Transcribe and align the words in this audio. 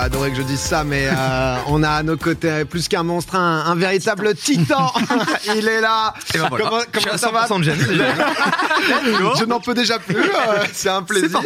vas 0.00 0.06
adorer 0.06 0.30
que 0.30 0.36
je 0.36 0.42
dise 0.42 0.58
ça, 0.60 0.82
mais 0.84 1.08
euh, 1.10 1.56
on 1.68 1.82
a 1.82 1.90
à 1.90 2.02
nos 2.02 2.16
côtés 2.16 2.64
plus 2.64 2.88
qu'un 2.88 3.02
monstre, 3.02 3.34
un, 3.36 3.64
un 3.66 3.74
véritable 3.74 4.34
titan. 4.34 4.92
Il 5.56 5.68
est 5.68 5.80
là. 5.80 6.14
Et 6.34 6.38
ben 6.38 6.48
voilà. 6.48 6.70
Comment, 6.92 7.16
ça 7.16 7.30
va 7.30 7.46
100% 7.46 7.58
de 7.58 7.62
gêne. 7.64 7.78
Je 9.38 9.44
n'en 9.44 9.60
peux 9.60 9.74
déjà 9.74 9.98
plus. 9.98 10.16
euh, 10.16 10.64
c'est 10.72 10.88
un 10.88 11.02
plaisir. 11.02 11.40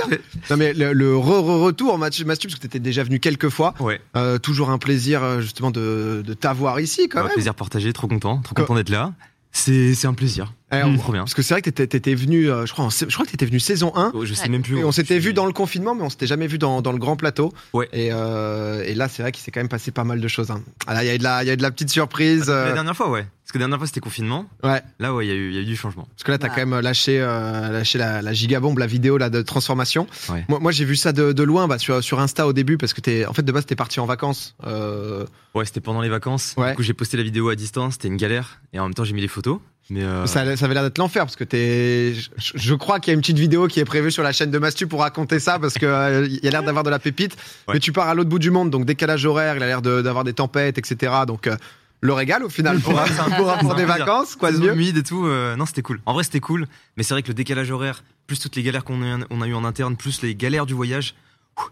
Non 0.51 0.57
mais 0.57 0.73
le, 0.73 0.93
le 0.93 1.17
re, 1.17 1.23
re- 1.41 1.63
retour, 1.65 1.99
Mathieu, 1.99 2.25
Mathieu, 2.25 2.49
parce 2.49 2.57
que 2.57 2.61
tu 2.63 2.67
étais 2.67 2.79
déjà 2.79 3.03
venu 3.03 3.21
quelques 3.21 3.49
fois. 3.49 3.75
Ouais. 3.81 4.01
Euh, 4.17 4.39
toujours 4.39 4.71
un 4.71 4.79
plaisir 4.79 5.41
justement 5.41 5.71
de, 5.71 6.23
de 6.25 6.35
t'avoir 6.35 6.81
ici 6.81 7.09
quand 7.09 7.19
Ouais, 7.19 7.25
même. 7.25 7.33
plaisir 7.35 7.55
partagé, 7.55 7.93
trop 7.93 8.07
content, 8.09 8.39
trop 8.43 8.55
content 8.55 8.75
d'être 8.75 8.91
là. 8.91 9.13
C'est 9.53 10.05
un 10.05 10.15
plaisir. 10.15 10.53
Mmh, 10.83 10.95
on- 10.95 10.99
trop 10.99 11.13
bien. 11.13 11.23
Parce 11.23 11.35
que 11.35 11.43
c'est 11.43 11.55
vrai 11.55 11.61
que 11.63 11.71
t'étais, 11.71 11.87
t'étais 11.87 12.15
venu, 12.15 12.51
euh, 12.51 12.67
je 12.67 12.73
crois, 12.73 12.89
je 12.91 13.05
crois 13.15 13.25
que 13.27 13.31
t'étais 13.31 13.47
venu 13.47 13.61
saison 13.61 13.93
1. 13.95 14.11
Oh, 14.15 14.25
Je 14.25 14.35
sais 14.35 14.43
Ouais. 14.45 14.49
même 14.49 14.63
plus. 14.63 14.79
Et 14.79 14.85
où 14.85 14.87
on 14.89 14.93
s'était 14.93 15.19
vu 15.19 15.33
dans 15.35 15.47
le 15.47 15.53
confinement, 15.53 15.95
mais 15.95 16.03
on 16.03 16.11
s'était 16.11 16.27
jamais 16.27 16.47
vu 16.47 16.59
dans, 16.59 16.83
dans 16.83 16.93
le 16.93 16.99
grand 16.99 17.17
plateau. 17.17 17.53
Ouais. 17.73 17.89
Et, 17.93 18.09
euh, 18.13 18.83
et 18.85 18.95
là, 18.95 19.09
c'est 19.09 19.23
vrai 19.23 19.31
qu'il 19.33 19.43
s'est 19.45 19.51
quand 19.51 19.61
même 19.61 19.69
passé 19.69 19.91
pas 19.93 20.05
mal 20.05 20.21
de 20.21 20.29
choses. 20.29 20.51
hein. 20.51 20.63
Ah 20.87 20.95
là, 20.95 21.05
il 21.05 21.07
y 21.07 21.11
a 21.11 21.15
eu 21.15 21.19
de 21.19 21.23
la, 21.25 21.45
il 21.45 21.47
y 21.47 21.51
a 21.51 21.53
eu 21.53 21.57
de 21.57 21.63
la 21.63 21.71
petite 21.71 21.91
surprise. 21.91 22.49
La 22.49 22.55
euh, 22.55 22.73
dernière 22.75 22.97
fois, 22.97 23.11
ouais. 23.11 23.27
Parce 23.45 23.53
que 23.53 23.59
la 23.59 23.65
dernière 23.65 23.79
fois, 23.79 23.87
c'était 23.87 24.01
confinement. 24.01 24.47
ouais. 24.63 24.81
Là, 24.99 25.13
ouais, 25.15 25.27
il 25.27 25.29
y, 25.29 25.33
a 25.33 25.35
eu- 25.35 25.51
il 25.51 25.55
y 25.55 25.59
a 25.59 25.61
eu 25.61 25.65
du 25.67 25.77
changement. 25.77 26.09
Parce 26.15 26.25
que 26.25 26.31
là, 26.33 26.39
t'as 26.39 26.49
Ouais. 26.49 26.55
quand 26.57 26.67
même 26.67 26.81
lâché, 26.81 27.21
euh, 27.21 27.71
lâché 27.71 27.99
la, 27.99 28.23
la 28.23 28.33
gigabombe, 28.33 28.79
la 28.79 28.87
vidéo 28.87 29.19
là 29.19 29.29
de 29.29 29.43
transformation. 29.43 30.07
Ouais. 30.31 30.45
Moi, 30.49 30.61
moi 30.61 30.73
j'ai 30.73 30.87
vu 30.87 30.97
ça 30.97 31.13
de, 31.13 31.33
de 31.33 31.43
loin, 31.43 31.69
bah, 31.69 31.79
sur, 31.79 32.03
sur 32.03 32.21
Insta 32.21 32.47
au 32.47 32.53
début, 32.55 32.79
parce 32.79 32.95
que 32.95 33.03
t'es, 33.03 33.27
en 33.27 33.35
fait, 33.35 33.43
de 33.43 33.53
base, 33.53 33.67
t'es 33.67 33.77
parti 33.77 34.01
en 34.01 34.07
vacances. 34.07 34.57
Euh, 34.67 35.25
Ouais, 35.55 35.65
c'était 35.65 35.81
pendant 35.81 36.01
les 36.01 36.09
vacances. 36.09 36.55
Ouais. 36.57 36.71
Du 36.71 36.77
coup, 36.77 36.83
j'ai 36.83 36.95
posté 36.95 37.17
la 37.17 37.23
vidéo 37.23 37.49
à 37.49 37.55
distance. 37.55 37.93
C'était 37.93 38.09
une 38.09 38.17
galère. 38.17 38.61
Et 38.73 38.81
en 38.81 38.85
même 38.85 38.95
temps, 38.95 39.05
j'ai 39.05 39.13
mis 39.13 39.21
les 39.21 39.29
photos. 39.29 39.61
Mais 39.91 40.03
euh, 40.03 40.25
ça, 40.27 40.57
ça 40.57 40.65
avait 40.65 40.75
l'air 40.75 40.83
d'être 40.83 40.97
l'enfer, 40.99 41.25
parce 41.25 41.37
que 41.37 41.45
t'es, 41.45 42.15
je, 42.15 42.53
je 42.55 42.75
crois 42.75 43.01
qu'il 43.01 43.11
y 43.11 43.13
a 43.13 43.15
une 43.15 43.21
petite 43.21 43.39
vidéo 43.39 43.69
qui 43.69 43.81
est 43.81 43.85
prévue 43.85 44.11
sur 44.11 44.23
la 44.23 44.33
chaîne 44.33 44.51
de 44.51 44.59
Mastu 44.59 44.87
pour 44.87 45.01
raconter 45.01 45.39
ça, 45.39 45.59
parce 45.59 45.75
que 45.75 45.85
euh, 45.85 46.27
il 46.27 46.43
y 46.43 46.49
a 46.49 46.51
l'air 46.51 46.63
d'avoir 46.63 46.85
de 46.85 46.91
la 46.91 46.99
pépite. 46.99 47.37
Ouais. 47.69 47.75
Mais 47.75 47.81
tu 47.81 47.93
pars 47.93 48.09
à 48.09 48.15
l'autre 48.15 48.31
bout 48.31 48.39
du 48.39 48.51
monde, 48.51 48.71
donc 48.71 48.87
décalage 48.87 49.27
horaire, 49.27 49.57
il 49.57 49.63
a 49.63 49.67
l'air 49.67 49.83
de- 49.83 50.01
d'avoir 50.01 50.25
des 50.25 50.33
tempêtes, 50.33 50.79
etc. 50.79 51.13
Donc 51.27 51.47
euh, 51.47 51.57
le 52.01 52.13
régal 52.15 52.43
au 52.45 52.49
final 52.49 52.81
pour, 52.81 52.95
Ouais, 52.95 53.01
un- 53.19 53.57
pour, 53.59 53.75
des 53.75 53.85
vacances, 53.85 54.37
quoi 54.37 54.53
de 54.53 54.59
mieux. 54.59 54.73
humide 54.73 54.97
et 54.97 55.03
tout. 55.03 55.27
euh, 55.27 55.55
non, 55.57 55.67
c'était 55.67 55.83
cool. 55.83 56.01
En 56.07 56.15
vrai, 56.15 56.25
c'était 56.25 56.41
cool. 56.41 56.67
Mais 56.97 57.03
c'est 57.03 57.13
vrai 57.13 57.23
que 57.23 57.29
le 57.29 57.35
décalage 57.35 57.71
horaire, 57.71 58.05
plus 58.27 58.39
toutes 58.41 58.57
les 58.57 58.63
galères 58.63 58.85
qu'on 58.85 59.03
a, 59.03 59.19
on 59.29 59.43
a 59.43 59.47
eu 59.47 59.55
en 59.55 59.65
interne, 59.65 59.97
plus 59.97 60.23
les 60.23 60.35
galères 60.35 60.65
du 60.67 60.73
voyage. 60.75 61.15
ouh. 61.59 61.63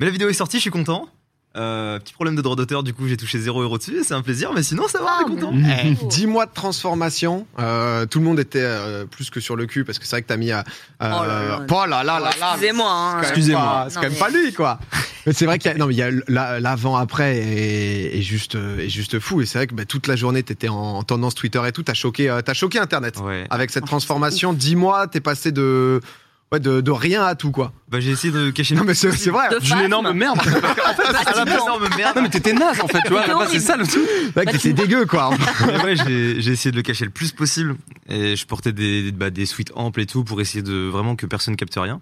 Mais 0.00 0.06
la 0.06 0.12
vidéo 0.12 0.28
est 0.28 0.32
sortie, 0.34 0.56
je 0.56 0.62
suis 0.62 0.70
content. 0.70 1.08
Euh, 1.54 1.98
petit 1.98 2.14
problème 2.14 2.34
de 2.34 2.40
droit 2.40 2.56
d'auteur, 2.56 2.82
du 2.82 2.94
coup, 2.94 3.06
j'ai 3.08 3.16
touché 3.18 3.38
0 3.38 3.60
euro 3.62 3.76
dessus. 3.76 3.98
C'est 4.04 4.14
un 4.14 4.22
plaisir, 4.22 4.52
mais 4.54 4.62
sinon, 4.62 4.88
ça 4.88 5.00
va, 5.00 5.06
Ah, 5.10 5.22
on 5.26 5.28
est 5.28 5.34
content. 5.34 5.52
mais- 5.52 5.96
Eh, 6.02 6.06
10 6.06 6.26
mois 6.26 6.46
de 6.46 6.52
transformation, 6.54 7.46
euh, 7.58 8.06
tout 8.06 8.20
le 8.20 8.24
monde 8.24 8.40
était 8.40 8.60
euh, 8.62 9.04
plus 9.04 9.28
que 9.28 9.38
sur 9.40 9.54
le 9.54 9.66
cul 9.66 9.84
parce 9.84 9.98
que 9.98 10.04
c'est 10.06 10.12
vrai 10.16 10.22
que 10.22 10.28
t'as 10.28 10.36
mis. 10.38 10.50
Euh, 10.50 10.62
Oh 11.00 11.04
là 11.04 11.26
là. 11.26 11.60
oh 11.70 11.86
là 11.86 12.02
là 12.04 12.20
là 12.20 12.30
Excusez-moi. 12.52 12.86
hein. 12.90 13.10
c'est 13.10 13.14
quand 13.14 13.20
même 13.20 13.28
Excusez-moi. 13.28 13.62
pas- 13.62 13.86
C'est 13.90 13.94
quand 13.96 14.02
même 14.02 14.14
pas 14.14 14.30
lui, 14.30 14.52
quoi. 14.54 14.78
Mais 15.26 15.32
c'est 15.34 15.44
vrai 15.46 15.58
qu'il 15.58 15.70
y 15.70 15.74
a, 15.74 15.76
non, 15.78 15.86
mais 15.86 15.94
il 15.94 15.98
y 15.98 16.02
a 16.02 16.10
la- 16.28 16.58
l'avant-après 16.58 17.36
est, 17.36 18.18
est 18.18 18.22
juste, 18.22 18.54
euh, 18.54 18.78
est 18.78 18.88
juste 18.88 19.18
fou. 19.20 19.40
Et 19.42 19.46
c'est 19.46 19.58
vrai 19.58 19.66
que 19.66 19.74
bah, 19.74 19.84
toute 19.84 20.06
la 20.06 20.16
journée, 20.16 20.42
t'étais 20.42 20.68
en, 20.68 20.74
en 20.76 21.02
tendance 21.02 21.34
Twitter 21.34 21.60
et 21.66 21.72
tout. 21.72 21.82
T'as 21.82 21.94
choqué, 21.94 22.30
euh, 22.30 22.40
t'as 22.40 22.54
choqué 22.54 22.78
Internet. 22.78 23.18
Ouais. 23.22 23.46
Avec 23.50 23.70
cette 23.70 23.84
transformation, 23.84 24.52
10 24.52 24.74
mois, 24.74 25.06
t'es 25.06 25.20
passé 25.20 25.52
de, 25.52 26.00
ouais, 26.52 26.60
de, 26.60 26.80
de 26.80 26.90
rien 26.90 27.24
à 27.24 27.34
tout, 27.34 27.50
quoi. 27.50 27.72
Bah, 27.88 27.98
j'ai 28.00 28.10
essayé 28.10 28.32
de 28.32 28.50
cacher 28.50 28.74
Non, 28.74 28.84
mais 28.84 28.94
c'est 28.94 29.10
c'est 29.12 29.30
vrai. 29.30 29.48
De 29.50 29.58
D'une 29.58 29.68
phasme. 29.68 29.84
énorme 29.84 30.12
merde. 30.12 30.38
à 30.46 31.02
la 31.02 31.44
place, 31.44 31.46
énorme 31.46 31.88
merde. 31.96 32.16
Non 32.16 32.22
mais 32.22 32.28
t'étais 32.30 32.52
naze 32.52 32.80
en 32.80 32.88
fait, 32.88 33.00
tu 33.04 33.10
vois. 33.12 33.24
C'est 33.50 33.60
ça 33.60 33.76
le 33.76 33.86
truc. 33.86 34.02
Mec, 34.36 34.46
Bah, 34.46 34.52
t'étais 34.52 34.72
dégueu, 34.72 35.06
quoi. 35.06 35.30
Mais 35.66 35.82
ouais, 35.84 35.96
j'ai 35.96 36.40
j'ai 36.40 36.52
essayé 36.52 36.70
de 36.70 36.76
le 36.76 36.82
cacher 36.82 37.04
le 37.04 37.10
plus 37.10 37.32
possible. 37.32 37.76
Et 38.08 38.36
je 38.36 38.46
portais 38.46 38.72
des, 38.72 39.12
bah, 39.12 39.30
des 39.30 39.46
suites 39.46 39.72
amples 39.74 40.00
et 40.00 40.06
tout 40.06 40.24
pour 40.24 40.40
essayer 40.40 40.62
de 40.62 40.88
vraiment 40.88 41.16
que 41.16 41.26
personne 41.26 41.56
capte 41.56 41.74
rien. 41.76 42.00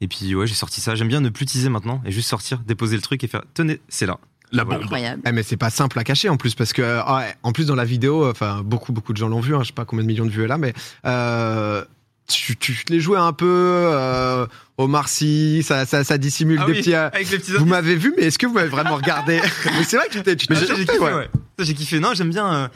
Et 0.00 0.06
puis 0.08 0.34
ouais, 0.34 0.46
j'ai 0.46 0.54
sorti 0.54 0.80
ça. 0.80 0.94
J'aime 0.94 1.08
bien 1.08 1.20
ne 1.20 1.28
plus 1.28 1.44
teaser 1.46 1.68
maintenant 1.68 2.00
et 2.06 2.12
juste 2.12 2.28
sortir, 2.28 2.58
déposer 2.66 2.96
le 2.96 3.02
truc 3.02 3.24
et 3.24 3.28
faire 3.28 3.42
tenez, 3.54 3.80
c'est 3.88 4.06
là. 4.06 4.18
La 4.52 4.64
bombe. 4.64 4.80
Incroyable. 4.82 5.20
Eh, 5.26 5.32
mais 5.32 5.42
c'est 5.42 5.56
pas 5.58 5.68
simple 5.70 5.98
à 5.98 6.04
cacher 6.04 6.28
en 6.30 6.36
plus 6.38 6.54
parce 6.54 6.72
que 6.72 6.80
euh, 6.80 7.02
ouais, 7.04 7.34
en 7.42 7.52
plus 7.52 7.66
dans 7.66 7.74
la 7.74 7.84
vidéo, 7.84 8.30
enfin 8.30 8.62
beaucoup 8.64 8.92
beaucoup 8.92 9.12
de 9.12 9.18
gens 9.18 9.28
l'ont 9.28 9.40
vu, 9.40 9.54
hein, 9.54 9.58
je 9.62 9.66
sais 9.68 9.72
pas 9.74 9.84
combien 9.84 10.02
de 10.04 10.06
millions 10.08 10.24
de 10.24 10.30
vues 10.30 10.44
elle 10.44 10.52
a, 10.52 10.56
mais 10.56 10.72
euh, 11.04 11.84
tu, 12.28 12.56
tu 12.56 12.84
l'es 12.88 13.00
joué 13.00 13.18
un 13.18 13.32
peu 13.32 13.46
euh, 13.48 14.46
au 14.76 14.86
Marcy, 14.86 15.62
ça, 15.62 15.86
ça, 15.86 16.04
ça 16.04 16.18
dissimule 16.18 16.58
Ah 16.62 16.66
des 16.66 16.72
oui, 16.72 16.78
petits. 16.78 16.94
euh, 16.94 17.08
avec 17.08 17.30
les 17.30 17.38
petits 17.38 17.52
vous 17.52 17.64
m'avez 17.64 17.96
vu, 17.96 18.12
mais 18.16 18.24
est-ce 18.24 18.38
que 18.38 18.46
vous 18.46 18.52
m'avez 18.54 18.68
vraiment 18.68 18.96
regardé 18.96 19.40
Mais 19.64 19.84
c'est 19.84 19.96
vrai 19.96 20.06
que 20.08 20.12
tu 20.12 20.22
t'es, 20.22 20.36
j'ai 20.38 20.46
kiffé, 20.84 20.98
ouais. 20.98 21.12
ouais. 21.14 21.30
Ça, 21.58 21.64
J'ai 21.64 21.74
kiffé. 21.74 21.98
Non, 22.00 22.14
j'aime 22.14 22.30
bien 22.30 22.52
euh, 22.54 22.68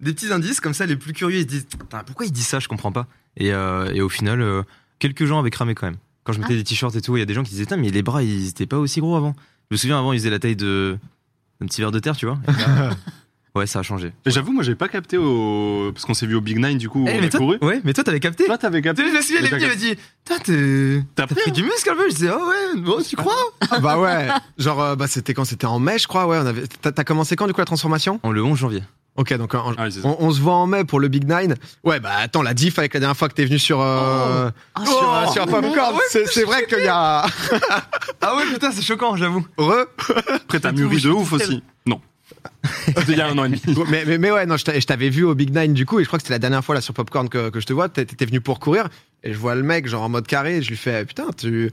des 0.00 0.12
petits 0.14 0.32
indices 0.32 0.60
comme 0.60 0.74
ça. 0.74 0.86
Les 0.86 0.96
plus 0.96 1.12
curieux, 1.12 1.38
ils 1.38 1.42
se 1.42 1.46
disent 1.46 1.66
pourquoi 2.06 2.24
il 2.26 2.32
dit 2.32 2.42
ça 2.42 2.58
Je 2.60 2.68
comprends 2.68 2.92
pas. 2.92 3.06
Et, 3.36 3.52
euh, 3.52 3.92
et 3.92 4.00
au 4.00 4.08
final, 4.08 4.40
euh, 4.40 4.62
quelques 4.98 5.24
gens 5.26 5.38
avaient 5.40 5.50
cramé 5.50 5.74
quand 5.74 5.86
même. 5.86 5.98
Quand 6.24 6.32
je 6.32 6.40
mettais 6.40 6.56
des 6.56 6.64
t-shirts 6.64 6.94
et 6.96 7.00
tout, 7.00 7.16
il 7.16 7.20
y 7.20 7.22
a 7.22 7.26
des 7.26 7.34
gens 7.34 7.42
qui 7.42 7.50
disaient 7.50 7.64
Putain, 7.64 7.76
mais 7.78 7.90
les 7.90 8.02
bras, 8.02 8.22
ils 8.22 8.48
étaient 8.48 8.66
pas 8.66 8.78
aussi 8.78 9.00
gros 9.00 9.16
avant. 9.16 9.34
Je 9.70 9.74
me 9.74 9.76
souviens 9.76 9.98
avant, 9.98 10.12
ils 10.12 10.18
faisaient 10.20 10.30
la 10.30 10.38
taille 10.38 10.56
de 10.56 10.98
d'un 11.60 11.66
petit 11.66 11.80
verre 11.82 11.90
de 11.90 11.98
terre, 11.98 12.16
tu 12.16 12.26
vois. 12.26 12.38
Ouais, 13.60 13.66
ça 13.66 13.80
a 13.80 13.82
changé. 13.82 14.12
Mais 14.24 14.32
J'avoue, 14.32 14.52
moi 14.52 14.62
j'avais 14.62 14.74
pas 14.76 14.88
capté 14.88 15.18
au. 15.18 15.90
Parce 15.92 16.06
qu'on 16.06 16.14
s'est 16.14 16.26
vu 16.26 16.34
au 16.34 16.40
Big 16.40 16.56
Nine 16.58 16.78
du 16.78 16.88
coup, 16.88 17.04
Eh, 17.06 17.12
on 17.18 17.20
mais 17.20 17.26
a 17.26 17.28
toi, 17.28 17.40
couru. 17.40 17.58
ouais, 17.60 17.80
mais 17.84 17.92
toi, 17.92 18.02
t'avais 18.04 18.18
capté. 18.20 18.46
Toi 18.46 18.56
t'avais 18.56 18.80
capté. 18.80 19.02
Je 19.02 19.08
me 19.08 19.50
t'as 19.50 19.58
il 19.58 19.68
m'a 19.68 19.74
dit 19.74 19.96
T'as 21.14 21.26
pris 21.26 21.52
du 21.52 21.62
muscle 21.62 21.90
un 21.90 21.94
peu 21.96 22.08
Je 22.08 22.14
disais 22.14 22.30
Ah 22.32 22.38
ouais, 22.38 22.80
bon, 22.80 23.02
tu 23.06 23.16
crois 23.16 23.34
Ah 23.70 23.78
bah 23.80 23.98
ouais, 23.98 24.28
genre 24.56 24.80
euh, 24.80 24.96
bah 24.96 25.06
c'était 25.08 25.34
quand 25.34 25.44
c'était 25.44 25.66
en 25.66 25.78
mai, 25.78 25.98
je 25.98 26.08
crois, 26.08 26.26
ouais. 26.26 26.38
On 26.38 26.46
avait. 26.46 26.62
T'as, 26.80 27.04
commencé 27.04 27.36
quand 27.36 27.46
du 27.46 27.52
coup 27.52 27.60
la 27.60 27.66
transformation? 27.66 28.18
En 28.22 28.32
le 28.32 28.42
11 28.42 28.58
janvier. 28.58 28.82
Ok, 29.16 29.34
donc 29.36 29.54
en- 29.54 29.74
Ah 29.76 29.88
on, 30.04 30.16
on 30.20 30.30
se 30.30 30.40
voit 30.40 30.54
en 30.54 30.66
mai 30.66 30.84
pour 30.84 31.00
le 31.00 31.08
Big 31.08 31.28
Nine. 31.28 31.56
Ouais, 31.84 32.00
bah 32.00 32.12
attends, 32.18 32.42
la 32.42 32.54
diff 32.54 32.78
avec 32.78 32.94
la 32.94 33.00
dernière 33.00 33.16
fois 33.16 33.28
que 33.28 33.34
t'es 33.34 33.44
venu 33.44 33.58
sur 33.58 33.80
euh, 33.82 34.48
Oh, 34.78 34.84
sur, 34.86 34.94
euh, 35.14 35.24
Oh, 35.28 35.32
sur 35.32 35.46
Popcorn, 35.46 35.98
c'est, 36.08 36.26
c'est 36.28 36.44
vrai 36.44 36.64
qu'il 36.66 36.78
y 36.84 36.88
a 36.88 37.26
Ah 38.22 38.36
ouais, 38.36 38.44
putain, 38.52 38.70
c'est 38.72 38.82
choquant, 38.82 39.16
j'avoue. 39.16 39.44
re. 39.58 39.84
Après 40.34 40.60
t'as 40.60 40.72
mûri 40.72 41.02
de 41.02 41.10
ouf 41.10 41.32
aussi. 41.32 41.62
Non. 41.86 42.00
C'était 42.86 43.02
il 43.12 43.18
y 43.18 43.20
a 43.20 43.28
un 43.28 43.38
an 43.38 43.44
et 43.44 43.48
demi. 43.50 43.62
mais, 43.90 44.04
mais, 44.06 44.18
mais 44.18 44.30
ouais, 44.30 44.46
non, 44.46 44.56
je 44.56 44.64
t'a- 44.64 44.78
je 44.78 44.86
t'avais 44.86 45.08
vu 45.10 45.24
au 45.24 45.34
Big 45.34 45.54
Nine 45.56 45.72
du 45.74 45.86
coup, 45.86 45.98
et 46.00 46.02
je 46.02 46.08
crois 46.08 46.18
que 46.18 46.22
c'était 46.22 46.34
la 46.34 46.38
dernière 46.38 46.64
fois 46.64 46.74
là 46.74 46.80
sur 46.80 46.94
Popcorn 46.94 47.28
que, 47.28 47.50
que 47.50 47.60
je 47.60 47.66
te 47.66 47.72
vois. 47.72 47.88
T'es- 47.88 48.04
T'étais 48.04 48.26
venu 48.26 48.40
pour 48.40 48.60
courir, 48.60 48.88
et 49.22 49.32
je 49.32 49.38
vois 49.38 49.54
le 49.54 49.62
mec 49.62 49.86
genre 49.88 50.02
en 50.02 50.08
mode 50.08 50.26
carré, 50.26 50.58
et 50.58 50.62
je 50.62 50.68
lui 50.68 50.76
fais 50.76 51.04
putain, 51.04 51.26
tu 51.36 51.70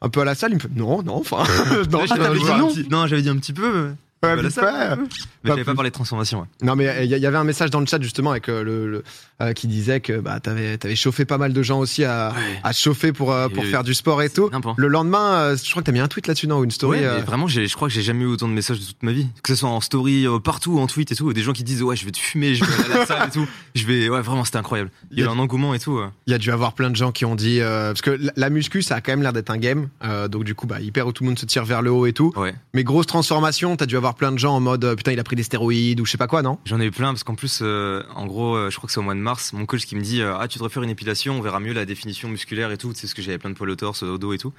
un 0.00 0.08
peu 0.10 0.20
à 0.20 0.24
la 0.24 0.34
salle, 0.34 0.50
il 0.52 0.56
me 0.56 0.60
fait 0.60 0.68
non, 0.74 1.02
non, 1.02 1.16
enfin, 1.16 1.44
non, 1.90 2.00
j'avais 2.06 2.38
dit 2.38 2.44
petit- 2.68 2.88
Non, 2.90 3.06
j'avais 3.06 3.22
dit 3.22 3.28
un 3.30 3.36
petit 3.36 3.52
peu. 3.52 3.90
Ouais. 4.24 4.36
Mais 4.42 4.50
Pas 4.50 4.96
j'avais 5.44 5.64
pas 5.64 5.74
parlé 5.74 5.90
de 5.90 5.94
transformation, 5.94 6.40
ouais. 6.40 6.46
Non, 6.62 6.74
mais 6.76 7.04
il 7.04 7.12
y, 7.12 7.18
y 7.20 7.26
avait 7.26 7.36
un 7.36 7.44
message 7.44 7.70
dans 7.70 7.80
le 7.80 7.86
chat 7.86 8.00
justement 8.00 8.30
avec 8.30 8.48
euh, 8.48 8.62
le, 8.64 8.90
le- 8.90 9.04
euh, 9.42 9.52
qui 9.52 9.66
disait 9.66 10.00
que 10.00 10.20
bah 10.20 10.38
t'avais 10.40 10.78
avais 10.82 10.94
chauffé 10.96 11.24
pas 11.24 11.38
mal 11.38 11.52
de 11.52 11.62
gens 11.62 11.80
aussi 11.80 12.04
à, 12.04 12.28
Ouais. 12.30 12.60
à 12.62 12.72
chauffer 12.72 13.12
pour 13.12 13.32
euh, 13.32 13.48
pour 13.48 13.64
Et- 13.64 13.66
faire 13.70 13.82
du 13.84 13.92
sport 13.94 14.22
et 14.22 14.30
tout. 14.30 14.48
n'importe. 14.50 14.78
Le 14.78 14.88
lendemain, 14.88 15.34
euh, 15.34 15.56
je 15.56 15.68
crois 15.70 15.82
que 15.82 15.86
t'as 15.86 15.92
mis 15.92 16.00
un 16.00 16.08
tweet 16.08 16.26
là-dessus, 16.28 16.46
non, 16.46 16.58
ou 16.60 16.64
une 16.64 16.70
story. 16.70 17.00
Ouais, 17.00 17.04
euh, 17.06 17.18
vraiment, 17.26 17.46
j'ai- 17.46 17.66
je 17.66 17.74
crois 17.74 17.88
que 17.88 17.94
j'ai 17.94 18.02
jamais 18.02 18.22
eu 18.24 18.28
autant 18.28 18.48
de 18.48 18.52
messages 18.54 18.78
de 18.80 18.84
toute 18.84 19.02
ma 19.02 19.12
vie. 19.12 19.26
Que 19.42 19.52
ce 19.52 19.56
soit 19.60 19.68
en 19.68 19.80
story, 19.80 20.26
euh, 20.26 20.38
partout, 20.38 20.78
en 20.78 20.86
tweet 20.86 21.12
et 21.12 21.16
tout. 21.16 21.32
Des 21.32 21.42
gens 21.42 21.52
qui 21.52 21.64
disent 21.64 21.82
Ouais, 21.82 21.96
je 21.96 22.04
vais 22.04 22.12
te 22.12 22.18
fumer, 22.18 22.54
je 22.54 22.64
vais 22.64 22.72
aller 22.84 22.94
à 22.94 22.98
la 22.98 23.06
salle 23.06 23.28
et 23.28 23.30
tout. 23.32 23.46
Je 23.74 23.84
vais. 23.86 24.08
Ouais, 24.08 24.20
vraiment, 24.20 24.44
c'était 24.44 24.58
incroyable. 24.58 24.90
Il 25.10 25.18
y 25.18 25.22
a 25.22 25.26
eu 25.26 25.28
un 25.28 25.38
engouement 25.38 25.74
et 25.74 25.78
tout. 25.80 26.00
Il 26.26 26.30
y 26.30 26.34
a 26.34 26.38
dû 26.38 26.50
avoir 26.52 26.72
plein 26.74 26.90
de 26.90 26.96
gens 26.96 27.10
qui 27.12 27.24
ont 27.24 27.34
dit 27.34 27.60
euh, 27.60 27.88
parce 27.88 28.02
que 28.02 28.10
la, 28.12 28.32
la 28.36 28.50
muscu 28.50 28.82
ça 28.82 28.94
a 28.96 29.00
quand 29.00 29.10
même 29.12 29.22
l'air 29.22 29.32
d'être 29.32 29.50
un 29.50 29.56
game 29.58 29.88
euh, 30.04 30.28
donc 30.28 30.44
du 30.44 30.54
coup 30.54 30.66
bah 30.68 30.80
hyper 30.80 31.06
où 31.08 31.12
tout 31.12 31.24
le 31.24 31.28
monde 31.30 31.38
se 31.38 31.44
tire 31.46 31.64
vers 31.64 31.82
le 31.82 31.90
haut 31.90 32.06
et 32.06 32.12
tout 32.12 32.32
Ouais. 32.36 32.54
mais 32.72 32.84
grosse 32.84 33.06
transformation 33.06 33.76
t'as 33.76 33.86
dû 33.86 33.96
avoir 33.96 34.13
plein 34.14 34.32
de 34.32 34.38
gens 34.38 34.54
en 34.56 34.60
mode 34.60 34.84
euh, 34.84 34.94
putain 34.96 35.12
il 35.12 35.18
a 35.20 35.24
pris 35.24 35.36
des 35.36 35.42
stéroïdes 35.42 36.00
ou 36.00 36.06
je 36.06 36.10
sais 36.10 36.18
pas 36.18 36.26
quoi 36.26 36.42
non? 36.42 36.58
J'en 36.64 36.80
ai 36.80 36.86
eu 36.86 36.90
plein 36.90 37.08
parce 37.08 37.24
qu'en 37.24 37.34
plus, 37.34 37.60
euh, 37.62 38.02
en 38.14 38.26
gros, 38.26 38.54
euh, 38.56 38.70
je 38.70 38.76
crois 38.76 38.86
que 38.86 38.92
c'est 38.92 39.00
au 39.00 39.02
mois 39.02 39.14
de 39.14 39.20
mars, 39.20 39.52
mon 39.52 39.66
coach 39.66 39.84
qui 39.86 39.96
me 39.96 40.00
dit 40.00 40.20
euh, 40.22 40.36
Ah, 40.38 40.48
tu 40.48 40.58
devrais 40.58 40.70
faire 40.70 40.82
une 40.82 40.90
épilation, 40.90 41.36
on 41.38 41.40
verra 41.40 41.60
mieux 41.60 41.72
la 41.72 41.84
définition 41.84 42.28
musculaire 42.28 42.70
et 42.72 42.78
tout. 42.78 42.92
Tu 42.92 43.00
sais, 43.00 43.06
ce 43.06 43.14
que 43.14 43.22
j'avais 43.22 43.38
plein 43.38 43.50
de 43.50 43.54
poils 43.54 43.70
au 43.70 43.76
torse, 43.76 44.02
au 44.02 44.18
dos 44.18 44.32
et 44.32 44.38
tout. 44.38 44.52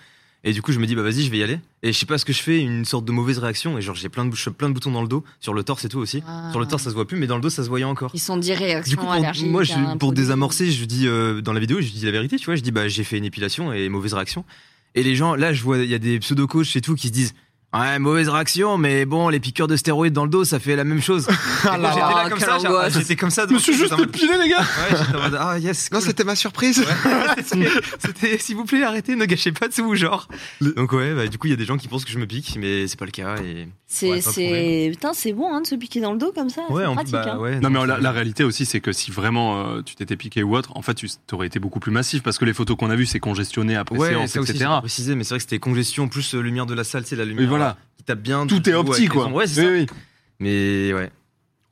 Et 0.48 0.54
du 0.54 0.62
coup, 0.62 0.72
je 0.72 0.78
me 0.80 0.86
dis 0.86 0.94
Bah 0.96 1.02
vas-y, 1.02 1.24
je 1.24 1.32
vais 1.32 1.40
y 1.40 1.44
aller. 1.44 1.60
Et 1.82 1.92
je 1.92 1.98
sais 1.98 2.06
pas 2.06 2.20
ce 2.20 2.26
que 2.26 2.32
je 2.34 2.42
fais, 2.42 2.60
une 2.60 2.86
sorte 2.86 3.04
de 3.06 3.12
mauvaise 3.12 3.40
réaction. 3.40 3.78
Et 3.80 3.82
genre, 3.82 3.96
j'ai 3.96 4.10
plein 4.10 4.26
de, 4.26 4.30
bouches- 4.30 4.50
plein 4.52 4.70
de 4.70 4.74
boutons 4.76 4.92
dans 4.92 5.02
le 5.02 5.08
dos, 5.08 5.24
sur 5.40 5.56
le 5.56 5.64
torse 5.64 5.86
et 5.86 5.90
tout 5.90 5.98
aussi. 5.98 6.22
Ah. 6.28 6.50
Sur 6.52 6.60
le 6.60 6.68
torse, 6.68 6.84
ça 6.84 6.92
se 6.92 6.96
voit 6.96 7.08
plus, 7.08 7.18
mais 7.18 7.26
dans 7.26 7.36
le 7.36 7.42
dos, 7.42 7.50
ça 7.50 7.64
se 7.64 7.70
voyait 7.70 7.84
encore. 7.86 8.12
Ils 8.14 8.20
sont 8.20 8.38
dit 8.38 8.54
réaction 8.54 8.92
Du 8.92 8.98
coup, 8.98 9.06
pour, 9.06 9.48
moi, 9.50 9.64
je- 9.64 9.74
un 9.74 9.98
pour 9.98 10.12
désamorcer, 10.14 10.70
je 10.72 10.86
dis 10.86 11.08
euh, 11.08 11.42
dans 11.42 11.54
la 11.54 11.60
vidéo, 11.60 11.82
je 11.82 11.90
dis 11.90 12.06
la 12.06 12.12
vérité, 12.12 12.38
tu 12.38 12.46
vois, 12.46 12.56
je 12.56 12.62
dis 12.62 12.72
bah 12.72 12.88
j'ai 12.88 13.04
fait 13.04 13.18
une 13.18 13.26
épilation 13.26 13.74
et 13.74 13.90
mauvaise 13.90 14.14
réaction. 14.14 14.46
Et 14.94 15.02
les 15.04 15.16
gens, 15.16 15.34
là, 15.36 15.52
je 15.52 15.64
vois, 15.64 15.80
il 15.80 15.90
y 15.90 15.94
a 15.96 16.00
des 16.00 16.20
pseudo 16.20 16.46
coachs 16.48 16.76
et 16.76 16.82
tout 16.82 16.94
qui 16.96 17.08
se 17.08 17.12
disent. 17.14 17.34
Ouais, 17.80 18.00
mauvaise 18.00 18.30
réaction, 18.30 18.78
mais 18.78 19.06
bon, 19.06 19.30
les 19.30 19.40
piqûres 19.40 19.68
de 19.68 19.76
stéroïdes 19.76 20.14
dans 20.14 20.24
le 20.24 20.30
dos, 20.30 20.46
ça 20.46 20.60
fait 20.60 20.76
la 20.76 20.84
même 20.84 21.02
chose. 21.02 21.28
Là 21.66 21.78
j'étais 21.94 22.00
là, 22.00 22.30
comme 22.30 22.40
ça, 22.40 22.60
genre, 22.60 22.90
j'étais 22.90 23.16
comme 23.16 23.30
ça. 23.32 23.46
Je 23.50 23.54
me 23.54 23.60
suis 23.60 23.74
juste 23.74 23.94
épilé 24.00 24.34
les 24.42 24.50
gars. 24.50 24.60
Ouais, 24.60 24.98
j'étais 24.98 25.16
en 25.18 25.22
mode, 25.22 25.38
ah 25.40 25.60
yes. 25.60 25.92
non 25.92 26.00
c'était 26.00 26.24
ma 26.24 26.36
surprise 26.36 26.84
C'était- 27.46 27.70
C'était, 28.00 28.38
s'il 28.38 28.56
vous 28.56 28.66
plaît, 28.66 28.84
arrêtez, 28.84 29.16
ne 29.16 29.26
gâchez 29.26 29.52
pas 29.52 29.68
de 29.68 29.74
sous, 29.74 29.96
genre. 29.96 30.28
Donc 30.62 30.92
ouais, 30.94 31.14
bah, 31.14 31.28
du 31.28 31.38
coup, 31.38 31.48
il 31.48 31.52
y 31.52 31.54
a 31.54 31.58
des 31.58 31.66
gens 31.66 31.78
qui 31.78 31.88
pensent 31.88 32.06
que 32.06 32.12
je 32.12 32.20
me 32.20 32.26
pique, 32.26 32.58
mais 32.60 32.88
c'est 32.88 32.98
pas 33.00 33.06
le 33.06 33.12
cas. 33.12 33.36
Et... 33.38 33.68
C'est, 33.88 34.20
c'est, 34.22 34.90
putain, 34.92 35.14
c'est 35.14 35.34
bon 35.34 35.54
hein, 35.54 35.62
de 35.62 35.68
se 35.68 35.76
piquer 35.76 36.02
dans 36.02 36.12
le 36.12 36.18
dos 36.18 36.32
comme 36.34 36.50
ça. 36.50 36.62
Ouais, 36.70 36.86
en 36.86 36.96
pratique. 36.96 37.14
bah, 37.14 37.34
hein. 37.36 37.40
ouais. 37.40 37.60
Non 37.60 37.70
mais 37.70 37.86
la, 37.86 38.00
la 38.00 38.12
réalité 38.12 38.44
aussi 38.44 38.66
c'est 38.66 38.80
que 38.82 38.92
si 38.92 39.12
vraiment 39.12 39.60
euh, 39.76 39.82
tu 39.84 39.96
t'étais 39.96 40.18
piqué 40.18 40.44
ou 40.44 40.56
autre, 40.58 40.76
en 40.76 40.82
fait 40.82 40.96
tu 40.96 41.08
aurais 41.34 41.48
été 41.48 41.60
beaucoup 41.60 41.80
plus 41.80 41.92
massif 41.92 42.22
parce 42.24 42.38
que 42.38 42.46
les 42.46 42.54
photos 42.54 42.76
qu'on 42.78 42.90
a 42.90 42.96
vues 42.96 43.06
c'est 43.06 43.20
congestionné 43.20 43.76
après 43.76 43.98
Ouais, 43.98 44.10
séance 44.10 44.36
etc. 44.36 44.66
précisé, 44.80 45.16
mais 45.16 45.24
c'est 45.24 45.30
vrai 45.30 45.38
que 45.38 45.44
c'était 45.44 45.60
congestion 45.60 46.08
plus 46.08 46.34
euh, 46.36 46.42
lumière 46.42 46.66
de 46.66 46.74
la 46.74 46.84
salle, 46.84 47.04
c'est 47.06 47.16
la 47.16 47.26
lumière 47.26 47.46
voilà, 47.70 47.78
qui 47.98 48.04
tape 48.04 48.20
bien. 48.20 48.48
tout 48.48 48.70
est 48.70 48.74
optique 48.74 49.10
quoi. 49.10 49.28
Ouais, 49.28 49.48
c'est 49.48 49.62
Oui, 49.62 49.86
ça. 49.88 49.94
oui. 49.94 50.00
Mais 50.40 50.94
ouais. 50.94 51.12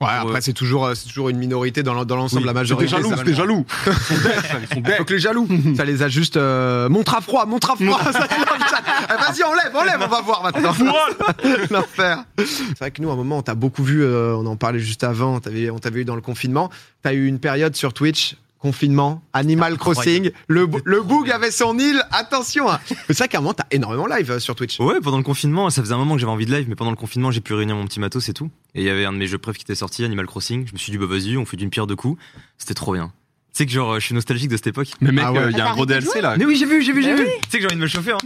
Ouais, 0.02 0.10
après, 0.10 0.42
c'est 0.42 0.52
toujours, 0.52 0.86
euh, 0.86 0.96
c'est 0.96 1.08
toujours 1.08 1.30
une 1.30 1.38
minorité 1.38 1.82
dans 1.82 1.94
l'en- 1.94 2.04
dans 2.04 2.18
l'ensemble, 2.18 2.42
Oui, 2.42 2.48
la 2.48 2.54
majorité. 2.54 2.90
C'était 2.90 3.02
jaloux, 3.04 3.16
c'était 3.18 3.34
jaloux. 3.34 3.66
Ils 3.88 3.94
sont 3.94 4.14
dead, 4.16 4.34
ça, 4.42 4.58
ils 4.60 4.68
sont 4.98 5.06
les 5.14 5.20
jaloux, 5.20 5.48
ça 5.78 5.86
les 5.86 6.02
a 6.04 6.10
juste. 6.10 6.36
euh, 6.36 6.90
montre 6.90 7.16
à 7.16 7.22
froid, 7.22 7.46
montre 7.46 7.72
à 7.72 7.76
froid. 7.78 8.02
Eh, 8.04 9.14
Vas-y, 9.14 9.44
enlève, 9.44 9.74
enlève, 9.74 10.00
on 10.04 10.08
va 10.08 10.22
voir 10.22 10.44
maintenant. 10.44 10.74
L'enfer. 11.72 12.26
C'est 12.38 12.78
vrai 12.80 12.92
que 12.92 13.02
nous, 13.02 13.10
à 13.10 13.14
un 13.14 13.16
moment, 13.16 13.38
on 13.38 13.42
t'a 13.44 13.56
beaucoup 13.56 13.84
vu, 13.84 14.04
euh, 14.04 14.36
on 14.36 14.46
en 14.46 14.58
parlait 14.58 14.80
juste 14.80 15.06
avant, 15.06 15.36
on 15.36 15.40
t'avait 15.80 16.02
eu 16.02 16.06
dans 16.06 16.16
le 16.16 16.22
confinement. 16.22 16.70
T'as 17.02 17.14
eu 17.14 17.26
une 17.26 17.40
période 17.40 17.76
sur 17.78 17.94
Twitch, 17.94 18.36
confinement, 18.64 19.22
Animal 19.34 19.78
Crossing, 19.78 20.32
le, 20.48 20.68
le 20.86 21.02
Boog 21.02 21.30
avait 21.30 21.52
son 21.52 21.78
île, 21.78 22.02
attention. 22.12 22.72
hein. 22.72 22.80
C'est 23.08 23.18
vrai 23.18 23.28
qu'à 23.28 23.40
un 23.40 23.42
moment, 23.42 23.54
t'as 23.54 23.66
énormément 23.72 24.08
live 24.08 24.32
euh, 24.32 24.40
sur 24.40 24.56
Twitch. 24.56 24.80
Ouais, 24.80 25.02
pendant 25.02 25.18
le 25.18 25.24
confinement, 25.24 25.70
ça 25.70 25.82
faisait 25.82 25.94
un 25.94 25.98
moment 25.98 26.16
que 26.16 26.22
j'avais 26.22 26.32
envie 26.32 26.46
de 26.46 26.52
live, 26.56 26.66
mais 26.70 26.76
pendant 26.76 26.92
le 26.92 26.96
confinement, 26.96 27.30
j'ai 27.30 27.42
pu 27.42 27.54
réunir 27.54 27.76
mon 27.76 27.86
petit 27.86 28.00
matos 28.00 28.30
et 28.30 28.34
tout. 28.34 28.50
Et 28.74 28.80
il 28.82 28.86
y 28.86 28.90
avait 28.90 29.04
un 29.04 29.12
de 29.12 29.18
mes 29.18 29.28
jeux 29.28 29.38
préf 29.38 29.58
qui 29.58 29.64
était 29.64 29.76
sorti, 29.76 30.06
Animal 30.06 30.26
Crossing. 30.28 30.66
Je 30.66 30.72
me 30.74 30.78
suis 30.78 30.92
dit, 30.94 30.98
bah 30.98 31.06
vas-y, 31.08 31.36
on 31.38 31.46
fait 31.46 31.58
d'une 31.58 31.70
pierre 31.70 31.88
deux 31.88 31.98
coups. 31.98 32.18
C'était 32.58 32.74
trop 32.74 32.94
bien. 32.94 33.12
Tu 33.54 33.58
sais 33.58 33.66
que 33.66 33.72
genre, 33.74 34.00
je 34.00 34.06
suis 34.06 34.16
nostalgique 34.16 34.50
de 34.50 34.56
cette 34.56 34.68
époque. 34.68 34.88
Mais 35.02 35.12
mec, 35.12 35.26
Ah 35.28 35.32
euh, 35.32 35.50
il 35.50 35.54
ouais. 35.56 35.60
y 35.60 35.62
a 35.62 35.70
un 35.70 35.74
gros 35.74 35.86
DLC 35.86 36.22
là. 36.22 36.36
Mais 36.38 36.46
oui, 36.46 36.56
j'ai 36.56 36.66
vu, 36.66 36.82
j'ai 36.82 36.94
vu, 36.94 37.04
j'ai 37.04 37.14
Bah 37.16 37.22
vu. 37.22 37.28
Tu 37.44 37.50
sais 37.52 37.58
que 37.58 37.62
j'ai 37.64 37.68
envie 37.68 37.76
de 37.76 37.82
me 37.82 37.88
chauffer, 37.88 38.14
hein. 38.14 38.18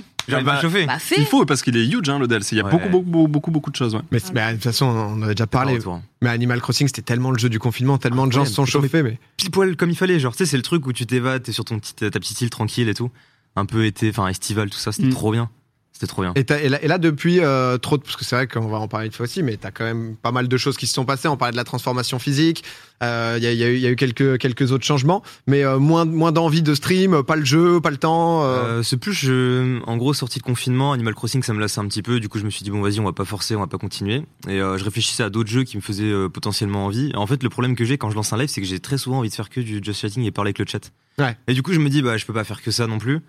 Chauffer. 0.62 0.86
Bah, 0.86 1.00
fais. 1.00 1.16
Il 1.18 1.26
faut 1.26 1.46
parce 1.46 1.62
qu'il 1.62 1.76
est 1.78 1.86
huge 1.86 2.10
hein, 2.10 2.20
le 2.20 2.28
DLC. 2.28 2.56
Il 2.56 2.60
y 2.60 2.62
a 2.62 2.66
Ouais. 2.66 2.72
beaucoup, 2.72 2.90
beaucoup, 2.90 3.06
beaucoup, 3.10 3.28
beaucoup, 3.28 3.52
beaucoup 3.52 3.72
de 3.72 3.76
choses. 3.76 3.96
Ouais. 3.96 4.02
Mais, 4.12 4.20
de 4.20 4.54
toute 4.54 4.64
façon, 4.64 4.86
on 4.86 5.14
en 5.14 5.22
avait 5.22 5.36
déjà 5.36 5.48
parlé. 5.48 5.74
Retour. 5.76 6.02
Mais 6.22 6.30
Animal 6.30 6.60
Crossing, 6.62 6.88
c'était 6.88 7.02
tellement 7.02 7.32
le 7.32 7.38
jeu 7.38 7.50
du 7.50 7.60
confinement, 7.60 7.98
tellement 7.98 8.28
de 8.28 8.32
gens 8.34 8.46
se 8.46 8.54
sont 8.54 8.66
chauffés. 8.66 9.04
Mais 9.04 9.18
Pile 9.38 9.52
poil 9.52 9.76
comme 9.76 9.90
il 9.90 9.96
fallait, 9.98 10.20
genre, 10.20 10.34
tu 10.34 10.40
sais, 10.40 10.46
c'est 10.46 10.58
le 10.58 10.64
truc 10.64 10.86
où 10.88 10.94
tu 10.94 11.06
t'évades, 11.06 11.44
t'es 11.44 11.52
sur 11.52 11.66
ton 11.66 11.80
petit, 11.80 11.94
ta 11.96 12.10
petite 12.12 12.42
île 12.42 12.50
tranquille 12.50 12.90
et 12.90 12.94
tout. 12.94 13.10
Un 13.56 13.66
peu 13.66 13.86
été, 13.86 14.10
enfin, 14.10 14.28
estival, 14.28 14.70
tout 14.70 14.78
ça, 14.78 14.92
c'était 14.92 15.08
Mm. 15.08 15.12
trop 15.14 15.32
bien. 15.32 15.50
C'était 16.00 16.06
trop 16.12 16.22
bien. 16.22 16.32
Et, 16.36 16.70
là, 16.70 16.84
et 16.84 16.88
là, 16.88 17.00
depuis 17.00 17.40
euh, 17.40 17.80
trop, 17.80 17.98
de- 17.98 18.04
parce 18.04 18.16
que 18.18 18.24
c'est 18.24 18.36
vrai 18.36 18.46
qu'on 18.46 18.68
va 18.68 18.78
en 18.78 18.88
parler 18.88 19.08
une 19.08 19.12
fois 19.12 19.24
aussi, 19.24 19.42
mais 19.42 19.58
t'as 19.58 19.72
quand 19.72 19.84
même 19.84 20.16
pas 20.16 20.32
mal 20.32 20.48
de 20.48 20.56
choses 20.58 20.78
qui 20.78 20.86
se 20.86 20.94
sont 20.94 21.06
passées. 21.06 21.28
On 21.28 21.38
parlait 21.38 21.54
de 21.54 21.58
la 21.58 21.64
transformation 21.64 22.20
physique. 22.20 22.64
euh, 23.02 23.34
Il 23.40 23.44
y, 23.44 23.48
a, 23.48 23.52
il 23.52 23.58
y 23.58 23.64
a 23.64 23.68
eu- 23.70 23.76
il 23.78 23.82
y 23.82 23.88
a 23.88 23.90
eu 23.90 23.96
quelques 23.96 24.38
quelques 24.38 24.72
autres 24.72 24.86
changements, 24.86 25.24
mais 25.48 25.64
euh, 25.64 25.80
moins 25.80 26.06
moins 26.06 26.32
d'envie 26.32 26.62
de 26.62 26.76
stream, 26.76 27.24
pas 27.24 27.36
le 27.36 27.46
jeu, 27.46 27.82
pas 27.82 27.90
le 27.90 27.98
temps. 27.98 28.44
c'est 28.84 28.98
plus, 28.98 29.14
je, 29.14 29.80
en 29.88 29.98
gros, 29.98 30.14
sortie 30.14 30.38
de 30.38 30.44
confinement, 30.44 30.92
Animal 30.94 31.16
Crossing, 31.16 31.42
ça 31.42 31.54
me 31.54 31.60
lasse 31.60 31.80
un 31.80 31.88
petit 31.88 32.04
peu. 32.04 32.20
Du 32.20 32.30
coup, 32.30 32.38
je 32.38 32.46
me 32.46 32.52
suis 32.52 32.64
dit, 32.64 32.70
bon, 32.70 32.82
vas-y, 32.82 33.00
on 33.00 33.04
va 33.06 33.12
pas 33.14 33.26
forcer, 33.26 33.56
on 33.56 33.60
va 33.62 33.68
pas 33.68 33.80
continuer. 33.80 34.22
Et 34.48 34.60
je 34.60 34.84
réfléchissais 34.84 35.24
à 35.24 35.32
d'autres 35.32 35.50
jeux 35.50 35.64
qui 35.64 35.78
me 35.78 35.82
faisaient 35.82 36.14
potentiellement 36.32 36.86
envie. 36.86 37.12
En 37.16 37.26
fait, 37.26 37.42
le 37.42 37.50
problème 37.50 37.76
que 37.76 37.86
j'ai 37.86 37.98
quand 37.98 38.12
je 38.12 38.16
lance 38.16 38.32
un 38.34 38.38
live, 38.38 38.50
c'est 38.50 38.62
que 38.62 38.68
j'ai 38.68 38.80
très 38.80 39.00
souvent 39.00 39.18
envie 39.20 39.30
de 39.30 39.34
faire 39.34 39.50
que 39.50 39.62
du 39.62 39.82
just 39.84 40.00
chatting 40.00 40.24
et 40.26 40.30
parler 40.32 40.50
avec 40.50 40.60
le 40.60 40.66
chat. 40.68 40.92
Ouais. 41.18 41.36
Et 41.48 41.54
du 41.56 41.64
coup, 41.64 41.74
je 41.74 41.80
me 41.80 41.90
dis, 41.90 42.04
bah, 42.04 42.18
je 42.18 42.26
peux 42.28 42.34
pas 42.34 42.44
faire 42.44 42.62
que 42.62 42.70
ça 42.70 42.86
non 42.86 43.00
plus. 43.00 43.22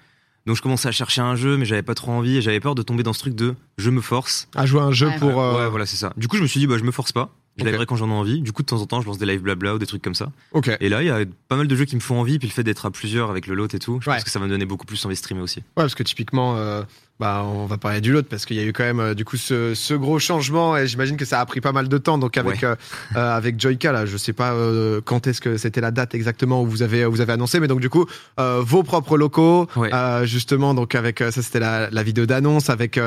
Donc, 0.47 0.57
je 0.57 0.63
commençais 0.63 0.89
à 0.89 0.93
chercher 0.93 1.21
un 1.21 1.37
jeu, 1.37 1.57
mais 1.59 1.65
j'avais 1.67 1.83
pas 1.83 1.95
trop 1.95 2.11
envie 2.13 2.37
et 2.39 2.43
j'avais 2.43 2.61
peur 2.61 2.75
de 2.75 2.83
tomber 2.83 3.03
dans 3.03 3.13
ce 3.13 3.19
truc 3.21 3.35
de 3.35 3.55
je 3.77 3.91
me 3.91 4.01
force. 4.01 4.49
à 4.55 4.65
jouer 4.67 4.81
à 4.81 4.85
un 4.85 4.93
jeu 4.93 5.09
Ouais, 5.09 5.19
pour. 5.19 5.41
euh, 5.41 5.59
Ouais, 5.65 5.69
voilà, 5.71 5.85
c'est 5.87 5.97
ça. 5.97 6.13
Du 6.17 6.27
coup, 6.29 6.37
je 6.37 6.43
me 6.43 6.47
suis 6.47 6.61
dit, 6.61 6.67
bah, 6.67 6.79
je 6.79 6.85
me 6.85 6.91
force 6.91 7.13
pas. 7.13 7.31
Je 7.59 7.65
Ok. 7.65 7.69
liverai 7.71 7.87
quand 7.87 7.97
j'en 7.97 8.09
ai 8.09 8.13
envie. 8.13 8.41
Du 8.41 8.53
coup, 8.53 8.63
de 8.63 8.69
temps 8.69 8.81
en 8.81 8.87
temps, 8.87 9.01
je 9.01 9.07
lance 9.07 9.19
des 9.19 9.27
live 9.27 9.43
blabla 9.43 9.75
ou 9.75 9.79
des 9.79 9.87
trucs 9.87 10.01
comme 10.01 10.15
ça. 10.15 10.31
Ok. 10.53 10.69
Ouais, 10.69 10.77
Et 10.81 10.89
là, 10.89 11.03
il 11.03 11.07
y 11.07 11.11
a 11.11 11.19
pas 11.49 11.57
mal 11.57 11.67
de 11.67 11.75
jeux 11.77 11.87
qui 11.87 11.97
me 11.97 12.01
font 12.01 12.19
envie. 12.21 12.39
Puis 12.39 12.47
le 12.49 12.53
fait 12.53 12.63
d'être 12.63 12.87
à 12.87 12.91
plusieurs 12.93 13.31
avec 13.31 13.47
le 13.49 13.55
lot 13.57 13.67
et 13.75 13.79
tout, 13.81 13.99
je 14.01 14.09
Ouais. 14.09 14.15
pense 14.17 14.25
que 14.25 14.31
ça 14.31 14.39
va 14.39 14.45
me 14.47 14.51
donner 14.51 14.65
beaucoup 14.65 14.87
plus 14.87 15.05
envie 15.05 15.15
de 15.17 15.19
streamer 15.19 15.43
aussi. 15.43 15.63
parce 15.75 15.95
que 15.97 16.05
typiquement, 16.05 16.57
euh, 16.57 16.83
bah, 17.21 17.43
on 17.45 17.67
va 17.67 17.79
parler 17.79 18.01
du 18.01 18.13
lot 18.13 18.23
parce 18.23 18.47
qu'il 18.47 18.57
y 18.57 18.61
a 18.61 18.65
eu 18.65 18.73
quand 18.73 18.85
même 18.85 19.01
euh, 19.01 19.15
du 19.15 19.25
coup 19.25 19.37
ce, 19.37 19.75
ce 19.75 19.95
gros 19.95 20.19
changement 20.19 20.77
et 20.77 20.87
j'imagine 20.87 21.17
que 21.17 21.25
ça 21.25 21.41
a 21.41 21.47
pris 21.47 21.61
pas 21.61 21.73
mal 21.73 21.89
de 21.89 21.99
temps. 21.99 22.17
Donc 22.19 22.37
avec 22.37 22.63
Ouais. 22.63 22.65
euh, 22.69 22.77
euh, 23.17 23.37
avec 23.37 23.61
Joyka 23.61 23.93
là, 23.93 24.07
je 24.07 24.17
sais 24.17 24.33
pas 24.33 24.53
euh, 24.53 25.01
quand 25.05 25.27
est-ce 25.27 25.41
que 25.41 25.57
c'était 25.57 25.81
la 25.81 25.91
date 25.91 26.15
exactement 26.15 26.63
où 26.63 26.67
vous 26.67 26.83
avez 26.83 27.05
vous 27.05 27.21
avez 27.21 27.33
annoncé, 27.33 27.59
mais 27.61 27.69
donc 27.69 27.81
du 27.81 27.91
coup 27.91 28.07
euh, 28.39 28.61
vos 28.65 28.83
propres 28.83 29.17
locaux, 29.19 29.67
Ouais. 29.77 29.93
euh, 29.93 30.25
justement 30.27 30.75
donc 30.75 30.95
avec 30.95 31.19
ça 31.19 31.33
c'était 31.43 31.61
la, 31.61 31.91
la 31.91 32.03
vidéo 32.03 32.27
d'annonce 32.27 32.71
avec 32.71 32.99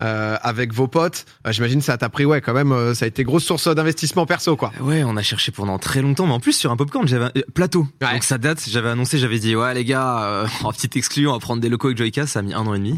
avec 0.00 0.72
vos 0.74 0.88
potes. 0.88 1.26
J'imagine 1.48 1.80
ça 1.80 1.96
t'a 1.96 2.08
pris 2.08 2.24
ouais 2.24 2.40
quand 2.40 2.52
même 2.54 2.72
euh, 2.72 2.92
ça 2.94 3.04
a 3.04 3.08
été 3.08 3.22
grosse 3.22 3.44
source 3.44 3.68
d'investissement 3.72 4.26
perso 4.26 4.56
quoi. 4.56 4.72
Ouais, 4.80 5.04
on 5.04 5.16
a 5.16 5.22
cherché 5.22 5.52
pendant 5.52 5.78
très 5.78 6.02
longtemps, 6.02 6.26
mais 6.26 6.32
en 6.32 6.40
plus 6.40 6.54
sur 6.54 6.72
un 6.72 6.76
popcorn, 6.76 7.06
j'avais 7.06 7.26
un 7.26 7.32
plateau. 7.54 7.86
Ouais. 8.00 8.12
Donc 8.12 8.24
ça 8.24 8.38
date, 8.38 8.60
j'avais 8.68 8.88
annoncé, 8.88 9.18
j'avais 9.18 9.38
dit 9.38 9.54
ouais 9.54 9.74
les 9.74 9.84
gars, 9.84 10.24
euh, 10.24 10.46
en 10.64 10.72
petite 10.72 10.96
exclu, 10.96 11.28
on 11.28 11.32
va 11.32 11.38
prendre 11.38 11.60
des 11.62 11.68
locaux 11.68 11.86
avec 11.88 11.98
Joyka, 11.98 12.26
ça 12.26 12.40
a 12.40 12.42
mis 12.42 12.52
un 12.52 12.66
an 12.66 12.74
et 12.74 12.78
demi. 12.78 12.96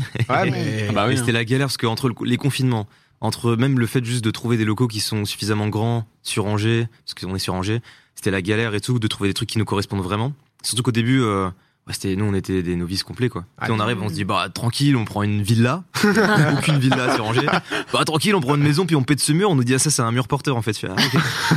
Mais 0.54 0.86
Ah 0.88 0.92
bah 0.92 1.06
oui, 1.08 1.16
c'était 1.18 1.32
la 1.32 1.44
galère 1.44 1.66
parce 1.66 1.76
que 1.76 1.86
entre 1.86 2.08
le- 2.08 2.14
les 2.24 2.36
confinements, 2.36 2.86
entre 3.20 3.56
même 3.56 3.78
le 3.78 3.86
fait 3.86 4.04
juste 4.04 4.24
de 4.24 4.30
trouver 4.30 4.56
des 4.56 4.64
locaux 4.64 4.86
qui 4.88 5.00
sont 5.00 5.24
suffisamment 5.24 5.68
grands 5.68 6.06
sur 6.22 6.46
Angers, 6.46 6.88
parce 7.04 7.14
qu'on 7.14 7.34
est 7.34 7.38
sur 7.38 7.54
Angers, 7.54 7.80
c'était 8.14 8.30
la 8.30 8.42
galère 8.42 8.74
et 8.74 8.80
tout 8.80 8.98
de 8.98 9.06
trouver 9.08 9.30
des 9.30 9.34
trucs 9.34 9.48
qui 9.48 9.58
nous 9.58 9.64
correspondent 9.64 10.02
vraiment. 10.02 10.32
Surtout 10.62 10.82
qu'au 10.82 10.92
début, 10.92 11.20
euh, 11.20 11.48
bah, 11.86 11.92
c'était 11.92 12.16
nous 12.16 12.24
on 12.24 12.32
était 12.34 12.62
des 12.62 12.76
novices 12.76 13.02
complets 13.02 13.28
quoi. 13.28 13.44
Ah, 13.58 13.66
on 13.70 13.78
arrive, 13.80 14.00
on 14.00 14.08
se 14.08 14.14
dit 14.14 14.24
bah 14.24 14.48
tranquille, 14.48 14.96
on 14.96 15.04
prend 15.04 15.22
une 15.22 15.42
villa, 15.42 15.84
aucune 16.58 16.78
villa 16.78 17.14
sur 17.14 17.24
Angers. 17.26 17.46
Bah 17.92 18.04
tranquille, 18.06 18.34
on 18.34 18.40
prend 18.40 18.54
une 18.54 18.62
maison 18.62 18.86
puis 18.86 18.96
on 18.96 19.02
pète 19.02 19.20
ce 19.20 19.32
mur, 19.32 19.50
on 19.50 19.54
nous 19.54 19.64
dit 19.64 19.74
ah 19.74 19.78
ça 19.78 19.90
c'est 19.90 20.00
un 20.02 20.12
mur 20.12 20.26
porteur 20.28 20.56
en 20.56 20.62
fait. 20.62 20.78
Ah. 20.88 20.96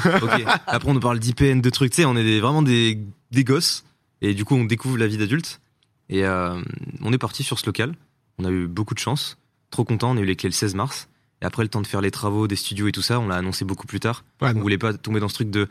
Après 0.68 0.90
on 0.90 0.94
nous 0.94 1.00
parle 1.00 1.20
d'IPN 1.20 1.62
de 1.62 1.70
trucs, 1.70 1.92
tu 1.92 1.98
sais, 2.02 2.06
on 2.06 2.16
est 2.18 2.24
des- 2.24 2.40
vraiment 2.42 2.62
des, 2.62 3.00
des 3.32 3.44
gosses 3.44 3.84
et 4.22 4.34
du 4.34 4.44
coup 4.46 4.56
on 4.56 4.66
découvre 4.66 4.98
la 4.98 5.08
vie 5.08 5.18
d'adulte 5.18 5.62
et 6.10 6.26
euh, 6.26 6.60
on 7.02 7.14
est 7.14 7.18
parti 7.18 7.44
sur 7.44 7.60
ce 7.60 7.66
local. 7.66 7.94
On 8.40 8.46
a 8.46 8.52
eu 8.52 8.68
beaucoup 8.68 8.94
de 8.94 9.00
chance, 9.00 9.38
trop 9.72 9.84
content, 9.84 10.12
on 10.12 10.18
a 10.18 10.22
eu 10.22 10.26
les 10.26 10.36
clés 10.36 10.50
le 10.50 10.54
16 10.54 10.76
mars. 10.76 11.10
Et 11.42 11.46
après 11.46 11.64
le 11.64 11.70
temps 11.70 11.82
de 11.82 11.88
faire 11.88 12.02
les 12.02 12.12
travaux 12.12 12.48
des 12.48 12.56
studios 12.56 12.88
et 12.88 12.92
tout 12.92 13.02
ça, 13.02 13.20
on 13.20 13.28
l'a 13.28 13.36
annoncé 13.36 13.64
beaucoup 13.66 13.88
plus 13.88 14.00
tard. 14.00 14.26
ouais, 14.42 14.50
On 14.50 14.54
non. 14.56 14.62
voulait 14.62 14.78
pas 14.78 14.94
tomber 14.94 15.20
dans 15.20 15.28
ce 15.30 15.36
truc 15.36 15.50
de 15.52 15.68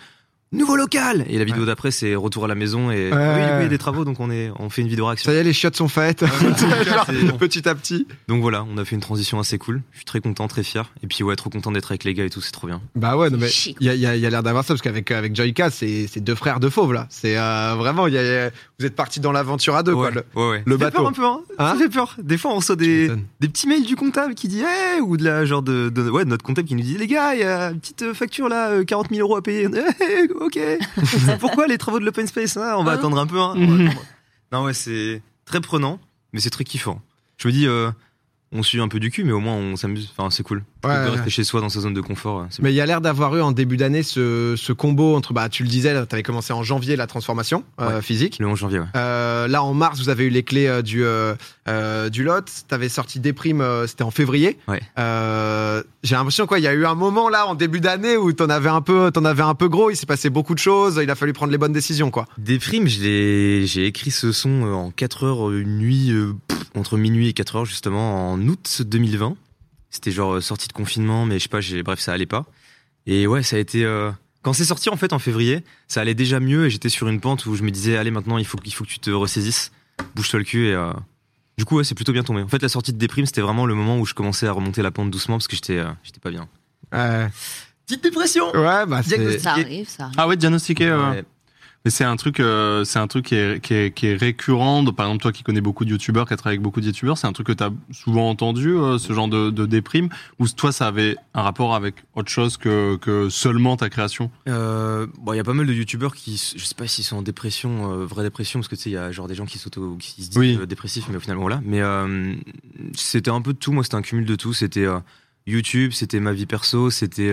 nouveau 0.53 0.77
local. 0.77 1.25
Et 1.29 1.39
la 1.39 1.45
vidéo 1.45 1.65
d'après 1.65 1.91
c'est 1.91 2.15
retour 2.15 2.45
à 2.45 2.49
la 2.49 2.55
maison 2.55 2.91
et 2.91 3.11
Ouais. 3.11 3.13
oui, 3.13 3.19
oui, 3.37 3.43
il 3.59 3.63
y 3.63 3.67
a 3.67 3.69
des 3.69 3.79
travaux 3.79 4.05
donc 4.05 4.21
on 4.21 4.31
est 4.31 4.51
on 4.59 4.71
fait 4.71 4.83
une 4.83 4.89
vidéo 4.89 5.07
réaction. 5.07 5.31
ça 5.31 5.37
y 5.37 5.41
est 5.41 5.43
les 5.45 5.53
chiottes 5.53 5.77
sont 5.77 5.89
faites 5.89 6.25
Genre, 6.87 7.07
petit 7.39 7.69
à 7.69 7.75
petit. 7.75 8.07
Donc 8.29 8.41
voilà, 8.43 8.65
on 8.73 8.79
a 8.79 8.85
fait 8.85 8.95
une 8.95 9.01
transition 9.01 9.39
assez 9.39 9.59
cool. 9.59 9.83
Je 9.93 9.99
suis 9.99 10.05
très 10.05 10.21
content, 10.21 10.47
très 10.49 10.63
fier. 10.63 10.91
Et 11.03 11.07
puis 11.07 11.23
ouais, 11.25 11.37
trop 11.37 11.51
content 11.51 11.73
d'être 11.73 11.91
avec 11.91 12.05
les 12.05 12.15
gars 12.15 12.25
et 12.25 12.31
tout, 12.31 12.41
c'est 12.41 12.53
trop 12.53 12.67
bien. 12.67 12.81
Bah 12.95 13.17
ouais, 13.17 13.31
non 13.31 13.39
mais 13.39 13.49
il 13.81 13.87
y 13.87 13.91
a, 13.91 13.95
il 13.95 14.01
y 14.01 14.07
a- 14.07 14.15
il 14.17 14.21
y 14.23 14.27
a 14.27 14.31
l'air 14.31 14.43
d'avoir 14.43 14.65
ça 14.65 14.75
parce 14.75 14.83
qu'avec 14.83 15.11
avec 15.11 15.35
Joyka, 15.37 15.71
c'est 15.71 16.07
c'est 16.11 16.21
deux 16.21 16.35
frères 16.35 16.61
de 16.61 16.69
fauves 16.69 16.93
là. 16.93 17.07
C'est 17.11 17.37
euh, 17.39 17.75
vraiment, 17.77 18.07
il 18.07 18.15
y 18.15 18.19
a, 18.19 18.51
vous 18.79 18.87
êtes 18.87 18.95
partis 18.95 19.21
dans 19.21 19.33
l'aventure 19.33 19.75
à 19.77 19.83
deux 19.83 19.95
quoi. 19.95 20.09
ouais, 20.09 20.15
Le- 20.15 20.25
ouais, 20.41 20.49
ouais. 20.51 20.63
le 20.65 20.73
Ça 20.73 20.79
fait 20.79 20.85
bateau. 20.85 20.97
peur 20.99 21.07
un 21.09 21.13
peu, 21.13 21.25
hein. 21.25 21.41
Hein 21.59 21.73
Ça 21.73 21.79
fait 21.79 21.89
peur. 21.89 22.17
Des 22.23 22.39
fois, 22.39 22.53
on 22.53 22.57
reçoit 22.57 22.77
des, 22.77 23.11
des 23.41 23.49
petits 23.49 23.67
mails 23.69 23.85
du 23.85 23.97
comptable 23.97 24.35
qui 24.35 24.49
dit, 24.49 24.61
hey, 24.61 25.01
ou 25.01 25.17
de 25.17 25.25
la 25.25 25.45
genre 25.45 25.63
de, 25.63 25.89
de- 25.89 26.09
ouais, 26.11 26.25
de 26.25 26.31
notre 26.31 26.45
comptable 26.45 26.69
qui 26.69 26.75
nous 26.75 26.83
dit, 26.83 26.97
les 26.99 27.07
gars, 27.07 27.35
il 27.35 27.41
y 27.41 27.45
a 27.45 27.71
une 27.71 27.81
petite 27.81 28.13
facture 28.13 28.49
là, 28.49 28.71
euh, 28.71 28.85
40 28.85 29.09
000 29.11 29.21
euros 29.27 29.37
à 29.37 29.43
payer. 29.43 29.69
Ok. 30.41 30.59
Pourquoi 31.41 31.67
les 31.67 31.79
travaux 31.79 31.99
de 31.99 32.05
l'open 32.05 32.27
space 32.27 32.57
hein 32.57 32.75
On 32.79 32.85
va 32.85 32.93
Hein 32.93 32.95
attendre 32.95 33.19
un 33.19 33.27
peu. 33.27 33.41
Hein. 33.41 33.55
Attendre. 33.55 34.03
non 34.53 34.65
ouais, 34.65 34.75
c'est 34.75 35.23
très 35.45 35.61
prenant, 35.61 35.99
mais 36.33 36.41
c'est 36.41 36.51
très 36.51 36.65
kiffant. 36.65 37.01
Je 37.39 37.49
me 37.49 37.53
dis, 37.53 37.67
euh, 37.67 37.91
on 38.53 38.63
suit 38.63 38.81
un 38.81 38.89
peu 38.89 39.01
du 39.01 39.11
cul, 39.11 39.25
mais 39.25 39.33
au 39.33 39.41
moins 39.41 39.55
on 39.55 39.77
s'amuse. 39.77 40.13
Enfin, 40.17 40.31
c'est 40.31 40.43
cool. 40.43 40.65
Ouais, 40.87 41.05
de 41.05 41.11
rester 41.11 41.31
chez 41.31 41.45
soi 41.45 41.61
dans 41.61 41.69
sa 41.69 41.81
zone 41.81 41.95
de 41.95 42.01
confort. 42.01 42.47
c'est 42.51 42.63
Mais 42.63 42.73
il 42.73 42.77
y 42.77 42.81
a 42.81 42.87
l'air 42.87 43.01
d'avoir 43.01 43.37
eu 43.37 43.41
en 43.41 43.53
début 43.53 43.77
d'année 43.77 44.03
ce, 44.03 44.55
ce 44.57 44.73
combo 44.73 45.15
entre, 45.15 45.33
bah 45.33 45.49
tu 45.49 45.63
le 45.63 45.69
disais, 45.69 45.93
tu 46.07 46.15
avais 46.15 46.23
commencé 46.23 46.53
en 46.53 46.63
janvier 46.63 46.97
la 46.97 47.07
transformation 47.07 47.65
euh, 47.81 48.01
physique. 48.01 48.39
le 48.39 48.47
11 48.47 48.59
janvier. 48.59 48.79
Ouais. 48.81 48.87
Euh, 48.97 49.49
là 49.49 49.63
en 49.63 49.75
mars, 49.75 49.99
vous 49.99 50.09
avez 50.09 50.25
eu 50.25 50.31
les 50.31 50.43
clés 50.43 50.67
euh, 50.67 50.83
du 50.83 51.05
du 52.11 52.25
lot. 52.25 52.45
T'avais 52.69 52.89
sorti 52.89 53.21
des 53.21 53.33
primes, 53.33 53.65
c'était 53.87 54.05
en 54.05 54.11
février. 54.11 54.59
Ouais. 54.69 54.81
J'ai 56.03 56.15
l'impression 56.15 56.47
quoi, 56.47 56.59
il 56.59 56.63
y 56.63 56.69
a 56.69 56.75
eu 56.75 56.87
un 56.87 56.95
moment 56.95 57.29
là 57.29 57.47
en 57.47 57.55
début 57.55 57.81
d'année 57.81 58.17
où 58.17 58.33
t'en 58.33 58.49
avais 58.49 58.69
un 58.69 58.81
peu, 58.81 59.11
t'en 59.13 59.25
avais 59.25 59.43
un 59.43 59.55
peu 59.55 59.69
gros. 59.69 59.91
Il 59.91 59.97
s'est 59.97 60.07
passé 60.07 60.31
beaucoup 60.31 60.55
de 60.55 60.61
choses. 60.61 61.01
Il 61.03 61.11
a 61.11 61.15
fallu 61.15 61.33
prendre 61.33 61.53
les 61.53 61.59
bonnes 61.59 61.73
décisions 61.73 62.11
quoi. 62.11 62.27
Des 62.39 62.59
primes, 62.59 62.87
j'ai 62.87 63.87
écrit 63.87 64.11
ce 64.11 64.33
son 64.33 64.63
en 64.63 64.91
4 64.91 65.25
heures, 65.25 65.51
une 65.51 65.79
nuit, 65.79 66.13
pff, 66.49 66.59
entre 66.77 66.97
minuit 66.97 67.29
et 67.29 67.33
4 67.33 67.57
heures, 67.57 67.65
justement, 67.65 68.33
en 68.33 68.41
août 68.49 68.83
2020. 68.85 69.37
C'était 69.97 70.13
genre 70.13 70.35
euh, 70.35 70.41
sortie 70.41 70.69
de 70.69 70.73
confinement, 70.73 71.25
mais 71.27 71.39
je 71.39 71.45
sais 71.45 71.49
pas, 71.49 71.61
j'ai- 71.61 71.83
bref, 71.83 71.99
ça 72.01 72.13
allait 72.13 72.27
pas. 72.27 72.45
Et 73.07 73.27
ouais, 73.27 73.43
ça 73.43 73.57
a 73.57 73.59
été. 73.59 73.85
euh, 73.85 74.11
Quand 74.43 74.53
c'est 74.53 74.65
sorti 74.65 74.89
en 74.91 74.97
fait 74.97 75.13
en 75.13 75.19
février, 75.19 75.65
ça 75.89 76.01
allait 76.01 76.15
déjà 76.15 76.39
mieux 76.39 76.67
et 76.67 76.71
j'étais 76.71 76.89
sur 76.89 77.09
une 77.09 77.21
pente 77.21 77.47
où 77.47 77.55
je 77.57 77.63
me 77.63 77.71
disais, 77.71 77.97
allez, 77.97 78.11
maintenant 78.11 78.39
il 78.39 78.47
faut, 78.47 78.59
il 78.65 78.73
faut 78.73 78.85
que 78.85 78.91
tu 78.91 78.99
te 79.01 79.11
ressaisisses, 79.11 79.73
bouge-toi 80.15 80.39
le 80.39 80.45
cul 80.45 80.67
et. 80.69 80.73
euh, 80.75 80.93
Du 81.59 81.65
coup, 81.65 81.77
ouais, 81.79 81.85
c'est 81.85 81.95
plutôt 81.95 82.13
bien 82.13 82.23
tombé. 82.23 82.43
En 82.43 82.49
fait, 82.49 82.61
la 82.63 82.69
sortie 82.69 82.93
de 82.93 82.99
déprime, 82.99 83.25
c'était 83.27 83.41
vraiment 83.41 83.65
le 83.67 83.75
moment 83.75 83.99
où 83.99 84.05
je 84.07 84.13
commençais 84.15 84.47
à 84.47 84.53
remonter 84.53 84.83
la 84.83 84.91
pente 84.91 85.11
doucement 85.11 85.37
parce 85.37 85.49
que 85.49 85.57
j'étais 85.57 85.79
euh, 85.79 85.91
j'étais 86.05 86.21
pas 86.21 86.31
bien. 86.31 86.47
Ouais, 86.93 87.29
Petite 87.87 88.03
dépression 88.03 88.51
ouais 88.55 88.85
bah. 88.87 89.03
Ça 89.03 89.53
arrive, 89.53 89.89
ça 89.89 90.05
arrive. 90.05 90.15
Ah 90.19 90.29
ouais, 90.29 90.37
diagnostiqué. 90.37 90.87
euh, 90.89 91.11
Ouais. 91.13 91.25
Mais 91.87 91.91
c'est 91.91 92.03
un 92.03 92.17
truc, 92.17 92.41
euh, 92.41 92.83
c'est 92.83 92.99
un 92.99 93.07
truc 93.07 93.27
qui 93.27 93.37
est, 93.37 93.61
qui 93.63 93.73
est, 93.73 93.93
qui 93.95 94.09
est 94.09 94.17
récurrent. 94.17 94.83
De- 94.83 94.91
par 94.91 95.07
exemple, 95.07 95.23
toi 95.23 95.31
qui 95.31 95.45
connais 95.45 95.61
beaucoup 95.61 95.85
de 95.85 95.91
youtubeurs, 95.91 96.27
qui 96.27 96.35
a 96.35 96.37
travaillé 96.37 96.57
avec 96.57 96.63
beaucoup 96.65 96.81
de 96.81 96.87
youtubeurs, 96.87 97.17
c'est 97.17 97.29
un 97.29 97.33
truc 97.33 97.47
que 97.47 97.53
tu 97.53 97.63
as 97.63 97.71
souvent 97.93 98.29
entendu, 98.29 98.71
euh, 98.77 98.99
ce 98.99 99.13
genre 99.13 99.29
de, 99.29 99.51
de 99.51 99.67
déprime, 99.67 100.09
ou 100.41 100.49
toi 100.49 100.73
ça 100.73 100.89
avait 100.89 101.15
un 101.33 101.43
rapport 101.43 101.77
avec 101.77 101.95
autre 102.17 102.29
chose 102.29 102.57
que, 102.57 102.97
que 102.97 103.29
seulement 103.29 103.77
ta 103.77 103.89
création? 103.89 104.33
Euh, 104.49 105.07
bon, 105.21 105.33
il 105.33 105.37
y 105.37 105.39
a 105.39 105.45
pas 105.45 105.55
mal 105.55 105.65
de 105.65 105.73
youtubeurs 105.73 106.17
qui, 106.17 106.33
je 106.57 106.65
sais 106.65 106.75
pas 106.75 106.89
s'ils 106.89 107.05
sont 107.05 107.19
en 107.19 107.23
dépression, 107.23 108.05
vraie 108.05 108.25
dépression, 108.25 108.59
parce 108.59 108.67
que 108.67 108.75
tu 108.75 108.83
sais, 108.83 108.91
il 108.91 108.95
y 108.95 108.97
a 108.97 109.13
genre 109.13 109.29
des 109.29 109.37
gens 109.37 109.47
qui 109.47 109.59
s'auto, 109.59 109.95
qui 110.01 110.25
se 110.25 110.31
disent 110.31 110.39
Oui. 110.39 110.59
dépressifs, 110.67 111.07
mais 111.09 111.19
au 111.19 111.21
final, 111.21 111.37
voilà. 111.37 111.61
Mais 111.65 111.83
c'était 112.95 113.31
un 113.31 113.43
peu 113.43 113.53
de 113.53 113.59
tout. 113.59 113.71
Moi, 113.71 113.85
c'était 113.85 113.95
un 113.95 114.03
cumul 114.03 114.25
de 114.27 114.35
tout. 114.35 114.53
C'était 114.53 114.87
YouTube, 115.47 115.93
c'était 115.93 116.19
ma 116.19 116.33
vie 116.33 116.47
perso, 116.47 116.91
c'était 116.91 117.31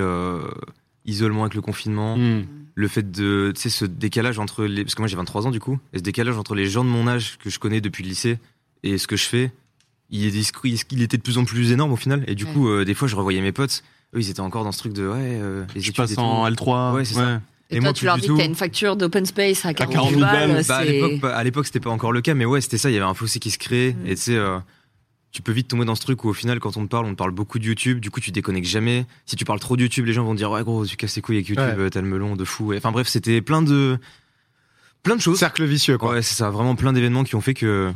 isolement 1.05 1.41
avec 1.43 1.53
le 1.55 1.61
confinement, 1.61 2.17
Hmm. 2.17 2.43
le 2.75 2.87
fait 2.87 3.11
de, 3.11 3.51
tu 3.55 3.61
sais, 3.61 3.69
ce 3.69 3.85
décalage 3.85 4.39
entre 4.39 4.63
les, 4.65 4.83
parce 4.83 4.95
que 4.95 5.01
moi 5.01 5.07
j'ai 5.07 5.15
23 5.17 5.45
ans 5.47 5.51
du 5.51 5.59
coup, 5.59 5.79
et 5.93 5.97
ce 5.99 6.03
décalage 6.03 6.37
entre 6.37 6.55
les 6.55 6.65
gens 6.67 6.83
de 6.83 6.89
mon 6.89 7.07
âge 7.07 7.37
que 7.43 7.49
je 7.49 7.59
connais 7.59 7.81
depuis 7.81 8.03
le 8.03 8.09
lycée 8.09 8.39
et 8.83 8.97
ce 8.97 9.07
que 9.07 9.15
je 9.15 9.25
fais, 9.25 9.51
il, 10.09 10.25
est- 10.37 10.51
il 10.91 11.01
était 11.01 11.17
de 11.17 11.21
plus 11.23 11.37
en 11.37 11.45
plus 11.45 11.71
énorme 11.71 11.91
au 11.91 11.95
final. 11.97 12.23
Et 12.27 12.35
du 12.35 12.43
Ouais. 12.45 12.51
coup, 12.53 12.67
euh, 12.69 12.85
des 12.85 12.93
fois, 12.93 13.07
je 13.07 13.15
revoyais 13.15 13.41
mes 13.41 13.51
potes. 13.51 13.83
eux, 14.15 14.19
ils 14.19 14.29
étaient 14.29 14.41
encore 14.41 14.63
dans 14.63 14.71
ce 14.71 14.77
truc 14.79 14.93
de 14.93 15.07
ouais, 15.07 15.15
euh, 15.17 15.65
les 15.73 15.81
Je 15.81 15.91
passe 15.91 16.15
en 16.19 16.47
L3. 16.47 16.93
Ouais, 16.93 17.03
c'est 17.05 17.15
ça. 17.15 17.41
Et, 17.71 17.77
Et 17.77 17.79
toi, 17.79 17.85
moi, 17.85 17.93
tu 17.93 18.05
leur 18.05 18.17
dis 18.19 18.27
que 18.27 18.37
t'as 18.37 18.45
une 18.45 18.53
facture 18.53 18.95
d'open 18.95 19.25
space 19.25 19.65
à 19.65 19.73
40 19.73 19.93
40 19.93 20.09
000 20.11 20.21
balles. 20.21 20.51
balles. 20.51 20.63
Bah, 20.67 20.77
à 20.77 20.85
c'est- 20.85 20.91
l'époque, 20.91 21.19
bah, 21.19 21.35
à 21.35 21.43
l'époque, 21.43 21.65
c'était 21.65 21.79
pas 21.79 21.89
encore 21.89 22.11
le 22.11 22.21
cas, 22.21 22.35
mais 22.35 22.45
ouais, 22.45 22.61
c'était 22.61 22.77
ça. 22.77 22.91
Il 22.91 22.93
y 22.93 22.97
avait 22.97 23.05
un 23.07 23.15
fossé 23.15 23.39
qui 23.39 23.49
se 23.49 23.57
créait. 23.57 23.93
Mm. 23.93 24.05
Et 24.07 24.15
tu 24.15 24.21
sais, 24.21 24.35
euh, 24.35 24.59
tu 25.33 25.41
peux 25.41 25.51
vite 25.51 25.67
tomber 25.67 25.83
dans 25.83 25.95
ce 25.95 26.01
truc 26.01 26.23
où 26.23 26.29
au 26.29 26.33
final, 26.33 26.59
quand 26.59 26.77
on 26.77 26.83
te 26.85 26.89
parle, 26.89 27.05
on 27.07 27.11
te 27.11 27.15
parle 27.17 27.31
beaucoup 27.31 27.59
de 27.59 27.65
YouTube. 27.65 27.99
Du 27.99 28.09
coup, 28.11 28.19
tu 28.21 28.31
déconnectes 28.31 28.67
jamais. 28.67 29.05
Si 29.25 29.35
tu 29.35 29.43
parles 29.45 29.59
trop 29.59 29.75
de 29.75 29.81
YouTube, 29.81 30.05
les 30.05 30.13
gens 30.13 30.23
vont 30.23 30.33
te 30.33 30.37
dire 30.37 30.51
ouais 30.51 30.63
gros, 30.63 30.85
tu 30.85 30.95
casses 30.95 31.15
les 31.15 31.21
couilles 31.21 31.37
avec 31.37 31.47
YouTube, 31.49 31.77
Ouais. 31.79 31.89
t'as 31.89 32.01
le 32.01 32.07
melon 32.07 32.35
de 32.35 32.45
fou. 32.45 32.73
Enfin 32.75 32.91
bref, 32.91 33.07
c'était 33.07 33.41
plein 33.41 33.61
de 33.63 33.97
plein 35.01 35.15
de 35.17 35.21
choses. 35.21 35.39
Cercle 35.39 35.65
vicieux, 35.65 35.97
quoi. 35.97 36.11
Ouais, 36.13 36.21
c'est 36.21 36.35
ça. 36.35 36.49
Vraiment 36.49 36.75
plein 36.75 36.93
d'événements 36.93 37.23
qui 37.25 37.35
ont 37.35 37.41
fait 37.41 37.53
que 37.55 37.91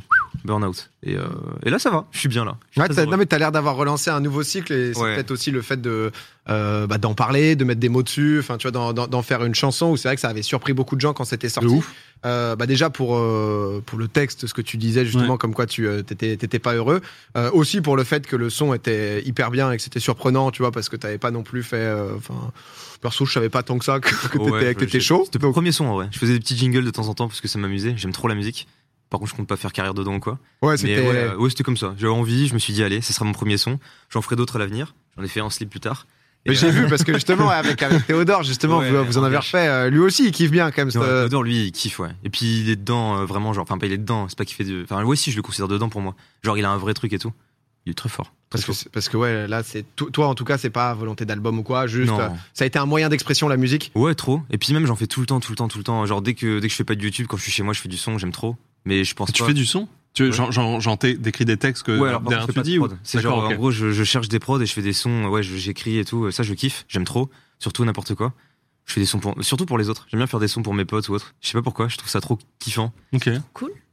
burn-out. 0.45 0.89
Et, 1.03 1.15
euh, 1.15 1.25
et 1.65 1.69
là, 1.69 1.79
ça 1.79 1.89
va. 1.89 2.05
Je 2.11 2.19
suis 2.19 2.29
bien 2.29 2.43
là. 2.45 2.57
Ouais, 2.75 2.85
heureux. 2.89 3.05
non 3.09 3.17
mais 3.17 3.25
t'as 3.25 3.37
l'air 3.37 3.51
d'avoir 3.51 3.75
relancé 3.75 4.09
un 4.09 4.19
nouveau 4.19 4.43
cycle 4.43 4.73
et 4.73 4.93
c'est 4.93 4.99
Ouais. 5.01 5.15
peut-être 5.15 5.31
aussi 5.31 5.51
le 5.51 5.61
fait 5.61 5.81
de 5.81 6.11
euh, 6.49 6.87
bah, 6.87 6.97
d'en 6.97 7.13
parler, 7.13 7.55
de 7.57 7.63
mettre 7.65 7.79
des 7.81 7.89
mots 7.89 8.03
dessus, 8.03 8.37
enfin 8.39 8.57
tu 8.57 8.69
vois 8.69 8.93
d'en- 8.93 9.21
faire 9.21 9.43
une 9.43 9.53
chanson 9.55 9.87
où 9.87 9.97
c'est 9.97 10.07
vrai 10.07 10.15
que 10.15 10.21
ça 10.21 10.29
avait 10.29 10.41
surpris 10.41 10.71
beaucoup 10.73 10.95
de 10.95 11.01
gens 11.01 11.13
quand 11.13 11.25
c'était 11.25 11.49
sorti. 11.49 11.67
ouf. 11.69 11.93
Euh, 12.25 12.55
bah 12.55 12.65
déjà 12.65 12.89
pour 12.89 13.09
pour 13.85 13.99
le 13.99 14.07
texte, 14.07 14.47
ce 14.47 14.53
que 14.53 14.61
tu 14.61 14.77
disais 14.77 15.05
justement 15.05 15.33
Ouais. 15.33 15.37
comme 15.37 15.53
quoi 15.53 15.65
tu 15.67 15.87
t'étais 16.05 16.59
pas 16.59 16.73
heureux, 16.73 17.01
aussi 17.53 17.81
pour 17.81 17.95
le 17.97 18.03
fait 18.03 18.25
que 18.25 18.35
le 18.35 18.49
son 18.49 18.73
était 18.73 19.21
hyper 19.25 19.51
bien 19.51 19.71
et 19.71 19.77
que 19.77 19.83
c'était 19.83 19.99
surprenant, 19.99 20.51
tu 20.51 20.61
vois 20.61 20.71
parce 20.71 20.89
que 20.89 20.95
t'avais 20.95 21.17
pas 21.19 21.31
non 21.31 21.43
plus 21.43 21.63
fait, 21.63 21.91
enfin 22.15 22.51
perso 23.01 23.25
je 23.25 23.33
savais 23.33 23.49
pas 23.49 23.61
tant 23.61 23.77
que 23.77 23.85
ça 23.85 23.99
que, 23.99 24.09
que 24.29 24.37
Ouais, 24.39 24.73
t'étais 24.73 24.99
chaud. 24.99 25.23
C'était 25.25 25.37
le 25.45 25.51
premier 25.51 25.71
son 25.71 25.85
en 25.85 25.93
vrai. 25.95 26.07
Je 26.11 26.17
faisais 26.17 26.33
des 26.33 26.39
petits 26.39 26.57
jingles 26.57 26.83
de 26.85 26.89
temps 26.91 27.07
en 27.09 27.13
temps 27.13 27.27
parce 27.27 27.41
que 27.41 27.47
ça 27.47 27.59
m'amusait. 27.59 27.93
J'aime 27.97 28.11
trop 28.13 28.27
la 28.27 28.35
musique. 28.35 28.67
Par 29.09 29.19
contre, 29.19 29.31
je 29.31 29.35
compte 29.37 29.47
pas 29.47 29.55
faire 29.57 29.71
carrière 29.73 29.93
dedans 29.93 30.15
ou 30.15 30.19
quoi. 30.19 30.37
Ouais 30.61 30.77
c'était. 30.77 30.99
ouais, 30.99 31.33
ouais, 31.35 31.49
c'était 31.49 31.63
comme 31.63 31.77
ça. 31.77 31.93
J'avais 31.97 32.11
envie, 32.11 32.47
je 32.47 32.53
me 32.53 32.59
suis 32.59 32.73
dit, 32.73 32.83
allez, 32.83 33.01
ce 33.01 33.13
sera 33.13 33.25
mon 33.25 33.31
premier 33.31 33.57
son. 33.57 33.79
J'en 34.09 34.21
ferai 34.21 34.35
d'autres 34.35 34.57
à 34.57 34.59
l'avenir. 34.59 34.95
J'en 35.17 35.23
ai 35.23 35.27
fait 35.27 35.39
un 35.39 35.49
slip 35.49 35.69
plus 35.69 35.79
tard. 35.79 36.05
Mais 36.45 36.55
j'ai 36.55 36.67
euh, 36.67 36.71
vu 36.71 36.87
parce 36.87 37.03
que 37.03 37.13
justement 37.13 37.49
avec 37.49 37.81
avec 37.83 38.05
Théodore 38.07 38.43
justement 38.43 38.77
Ouais, 38.77 38.89
vous, 38.91 39.03
vous 39.03 39.17
en 39.17 39.23
avez 39.23 39.37
refait, 39.37 39.67
euh, 39.67 39.89
lui 39.89 39.99
aussi 39.99 40.25
il 40.27 40.31
kiffe 40.31 40.51
bien 40.51 40.71
quand 40.71 40.85
même. 40.85 40.93
non, 40.93 41.01
Théodore, 41.01 41.43
lui, 41.43 41.65
il 41.65 41.71
kiffe, 41.71 41.99
ouais. 41.99 42.11
Et 42.23 42.29
puis, 42.29 42.61
il 42.61 42.69
est 42.69 42.75
dedans, 42.77 43.17
euh, 43.19 43.25
vraiment, 43.25 43.51
genre, 43.53 43.63
enfin, 43.63 43.77
pas 43.77 43.85
il 43.87 43.91
est 43.91 43.97
dedans, 43.97 44.27
c'est 44.29 44.37
pas 44.37 44.45
qu'il 44.45 44.55
fait 44.55 44.63
de. 44.63 44.83
Enfin, 44.83 45.03
ouais, 45.03 45.15
si, 45.17 45.31
je 45.31 45.35
le 45.35 45.41
considère 45.41 45.67
dedans 45.67 45.89
pour 45.89 45.99
moi. 46.01 46.15
Genre, 46.43 46.57
il 46.57 46.63
a 46.63 46.69
un 46.69 46.77
vrai 46.77 46.93
truc 46.93 47.11
et 47.11 47.19
tout. 47.19 47.33
Il 47.85 47.91
est 47.91 47.95
très 47.95 48.09
fort. 48.09 48.33
Parce 48.49 48.63
que, 48.65 48.89
parce 48.89 49.09
que 49.09 49.17
ouais, 49.17 49.47
là, 49.47 49.61
c'est 49.63 49.83
to- 49.95 50.09
toi 50.09 50.27
en 50.27 50.35
tout 50.35 50.45
cas, 50.45 50.57
c'est 50.57 50.69
pas 50.69 50.93
volonté 50.93 51.25
d'album 51.25 51.59
ou 51.59 51.63
quoi, 51.63 51.87
juste 51.87 52.11
euh, 52.11 52.29
ça 52.53 52.63
a 52.63 52.67
été 52.67 52.79
un 52.79 52.85
moyen 52.85 53.09
d'expression 53.09 53.47
la 53.49 53.57
musique. 53.57 53.91
Ouais, 53.95 54.13
trop. 54.15 54.41
Et 54.49 54.57
puis 54.57 54.73
même, 54.73 54.85
j'en 54.85 54.95
fais 54.95 55.07
tout 55.07 55.19
le 55.21 55.25
temps, 55.25 55.39
tout 55.41 55.51
le 55.51 55.57
temps, 55.57 55.67
tout 55.67 55.77
le 55.77 55.83
temps. 55.83 56.05
Genre, 56.05 56.21
dès 56.21 56.33
que, 56.33 56.59
dès 56.59 56.67
que 56.67 56.71
je 56.71 56.77
fais 56.77 56.83
pas 56.85 56.95
de 56.95 57.01
YouTube, 57.01 57.27
quand 57.29 57.35
je 57.37 57.43
suis 57.43 57.51
chez 57.51 57.63
moi, 57.63 57.73
je 57.73 57.81
fais 57.81 57.89
du 57.89 57.97
son, 57.97 58.17
j'aime 58.17 58.31
trop. 58.31 58.55
Mais 58.85 59.03
je 59.03 59.13
pense 59.15 59.31
Tu 59.33 59.41
pas. 59.41 59.47
fais 59.47 59.53
du 59.53 59.65
son? 59.65 59.87
Tu, 60.13 60.23
Ouais. 60.23 60.31
J'en 60.31 60.49
j'en- 60.51 60.79
j'en 60.79 60.97
t'ai- 60.97 61.13
décris 61.15 61.45
des 61.45 61.57
textes 61.57 61.83
que 61.83 61.91
Ouais, 61.97 62.09
alors 62.09 62.21
derrière 62.21 62.47
tu 62.47 62.59
dis 62.61 62.75
de 62.75 62.79
ou. 62.79 62.87
C'est 63.03 63.19
D'accord, 63.19 63.41
genre, 63.41 63.51
en 63.51 63.55
gros, 63.55 63.69
je, 63.71 63.91
je 63.91 64.03
cherche 64.03 64.29
des 64.29 64.39
prods 64.39 64.59
et 64.61 64.65
je 64.65 64.73
fais 64.73 64.81
des 64.81 64.93
sons, 64.93 65.25
ouais, 65.27 65.43
je- 65.43 65.55
j'écris 65.57 65.99
et 65.99 66.05
tout. 66.05 66.31
Ça, 66.31 66.41
je 66.43 66.53
kiffe, 66.55 66.85
j'aime 66.87 67.05
trop. 67.05 67.29
Surtout 67.59 67.85
n'importe 67.85 68.15
quoi. 68.15 68.33
Je 68.85 68.93
fais 68.93 68.99
des 69.01 69.05
sons 69.05 69.19
pour, 69.19 69.35
surtout 69.41 69.65
pour 69.65 69.77
les 69.77 69.89
autres. 69.89 70.07
J'aime 70.09 70.19
bien 70.19 70.27
faire 70.27 70.39
des 70.39 70.47
sons 70.47 70.63
pour 70.63 70.73
mes 70.73 70.85
potes 70.85 71.09
ou 71.09 71.13
autres. 71.13 71.35
Je 71.41 71.47
sais 71.49 71.53
pas 71.57 71.61
pourquoi, 71.61 71.87
je 71.87 71.97
trouve 71.97 72.09
ça 72.09 72.21
trop 72.21 72.39
kiffant. 72.59 72.93
Ok. 73.13 73.27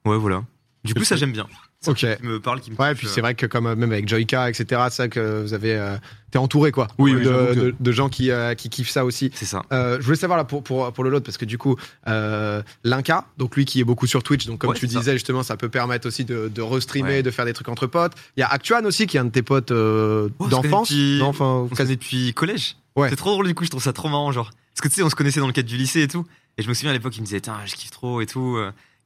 Ouais, 0.07 0.17
voilà. 0.19 0.45
Du 0.85 0.95
coup, 0.95 1.05
ça, 1.05 1.17
j'aime 1.17 1.33
bien. 1.33 1.47
Ça 1.85 1.91
Ok. 1.93 1.99
qui 1.99 2.23
me 2.26 2.41
parle, 2.41 2.61
qui 2.61 2.71
me 2.71 2.76
Ouais, 2.76 2.91
touche, 2.91 2.99
puis 2.99 3.07
euh, 3.07 3.11
c'est 3.11 3.21
vrai 3.21 3.35
que 3.35 3.47
comme 3.47 3.67
euh, 3.67 3.76
même 3.76 3.93
avec 3.93 4.09
Joyka, 4.09 4.49
etc., 4.49 4.83
c'est 4.91 4.97
ça 4.97 5.09
que 5.09 5.43
vous 5.43 5.55
avez, 5.55 5.75
euh, 5.76 5.97
t'es 6.31 6.38
entouré 6.38 6.73
quoi, 6.73 6.88
Oui, 6.99 7.12
de, 7.12 7.19
oui, 7.19 7.25
de, 7.25 7.75
de 7.79 7.93
gens 7.93 8.09
qui 8.09 8.31
euh, 8.31 8.55
qui 8.55 8.69
kiffent 8.71 8.91
ça 8.91 9.05
aussi. 9.05 9.31
C'est 9.35 9.45
ça. 9.45 9.62
Euh, 9.73 9.99
je 10.00 10.05
voulais 10.05 10.17
savoir 10.17 10.37
là 10.38 10.45
pour 10.45 10.62
pour 10.62 10.93
pour 10.93 11.05
le 11.05 11.11
lot 11.11 11.21
parce 11.21 11.37
que 11.38 11.45
du 11.45 11.59
coup 11.59 11.76
euh, 12.09 12.62
Linka, 12.85 13.26
donc 13.38 13.57
lui 13.57 13.64
qui 13.64 13.81
est 13.81 13.85
beaucoup 13.85 14.07
sur 14.07 14.23
Twitch, 14.23 14.47
donc 14.47 14.61
comme 14.61 14.71
Ouais, 14.71 14.76
tu 14.76 14.88
ça. 14.88 14.99
disais 14.99 15.12
justement, 15.12 15.43
ça 15.43 15.57
peut 15.57 15.69
permettre 15.69 16.09
aussi 16.09 16.25
de, 16.25 16.49
de 16.49 16.62
restreamer, 16.62 17.09
Ouais. 17.09 17.23
de 17.23 17.31
faire 17.31 17.45
des 17.45 17.53
trucs 17.53 17.69
entre 17.69 17.87
potes. 17.87 18.12
Il 18.37 18.41
y 18.41 18.43
a 18.43 18.49
Actuan 18.49 18.85
aussi 18.87 19.07
qui 19.07 19.17
est 19.17 19.21
un 19.21 19.26
de 19.26 19.31
tes 19.31 19.43
potes 19.43 19.71
euh, 19.71 20.29
Oh, 20.38 20.49
d'enfance, 20.49 20.88
depuis- 20.88 21.19
non, 21.19 21.26
enfin, 21.29 21.45
On 21.45 21.69
se 21.71 21.75
connaît 21.75 21.97
depuis 21.97 22.33
collège. 22.35 22.76
Ouais. 22.97 23.11
C'est 23.11 23.17
trop 23.17 23.31
drôle 23.33 23.47
du 23.47 23.55
coup, 23.55 23.64
je 23.64 23.71
trouve 23.71 23.83
ça 23.83 23.93
trop 23.93 24.09
marrant, 24.09 24.31
genre. 24.33 24.50
Parce 24.75 24.81
que 24.83 24.88
tu 24.88 24.95
sais, 24.95 25.03
on 25.03 25.11
se 25.11 25.14
connaissait 25.14 25.41
dans 25.41 25.47
le 25.47 25.53
cadre 25.53 25.69
du 25.69 25.76
lycée 25.76 26.03
et 26.03 26.09
tout. 26.09 26.25
Et 26.59 26.62
je 26.62 26.69
me 26.69 26.75
souviens 26.75 26.91
à 26.91 26.93
l'époque, 26.95 27.17
il 27.17 27.21
me 27.21 27.26
disait, 27.26 27.41
tiens, 27.41 27.59
je 27.67 27.75
kiffe 27.75 27.91
trop 27.91 28.21
et 28.21 28.26
tout. 28.26 28.57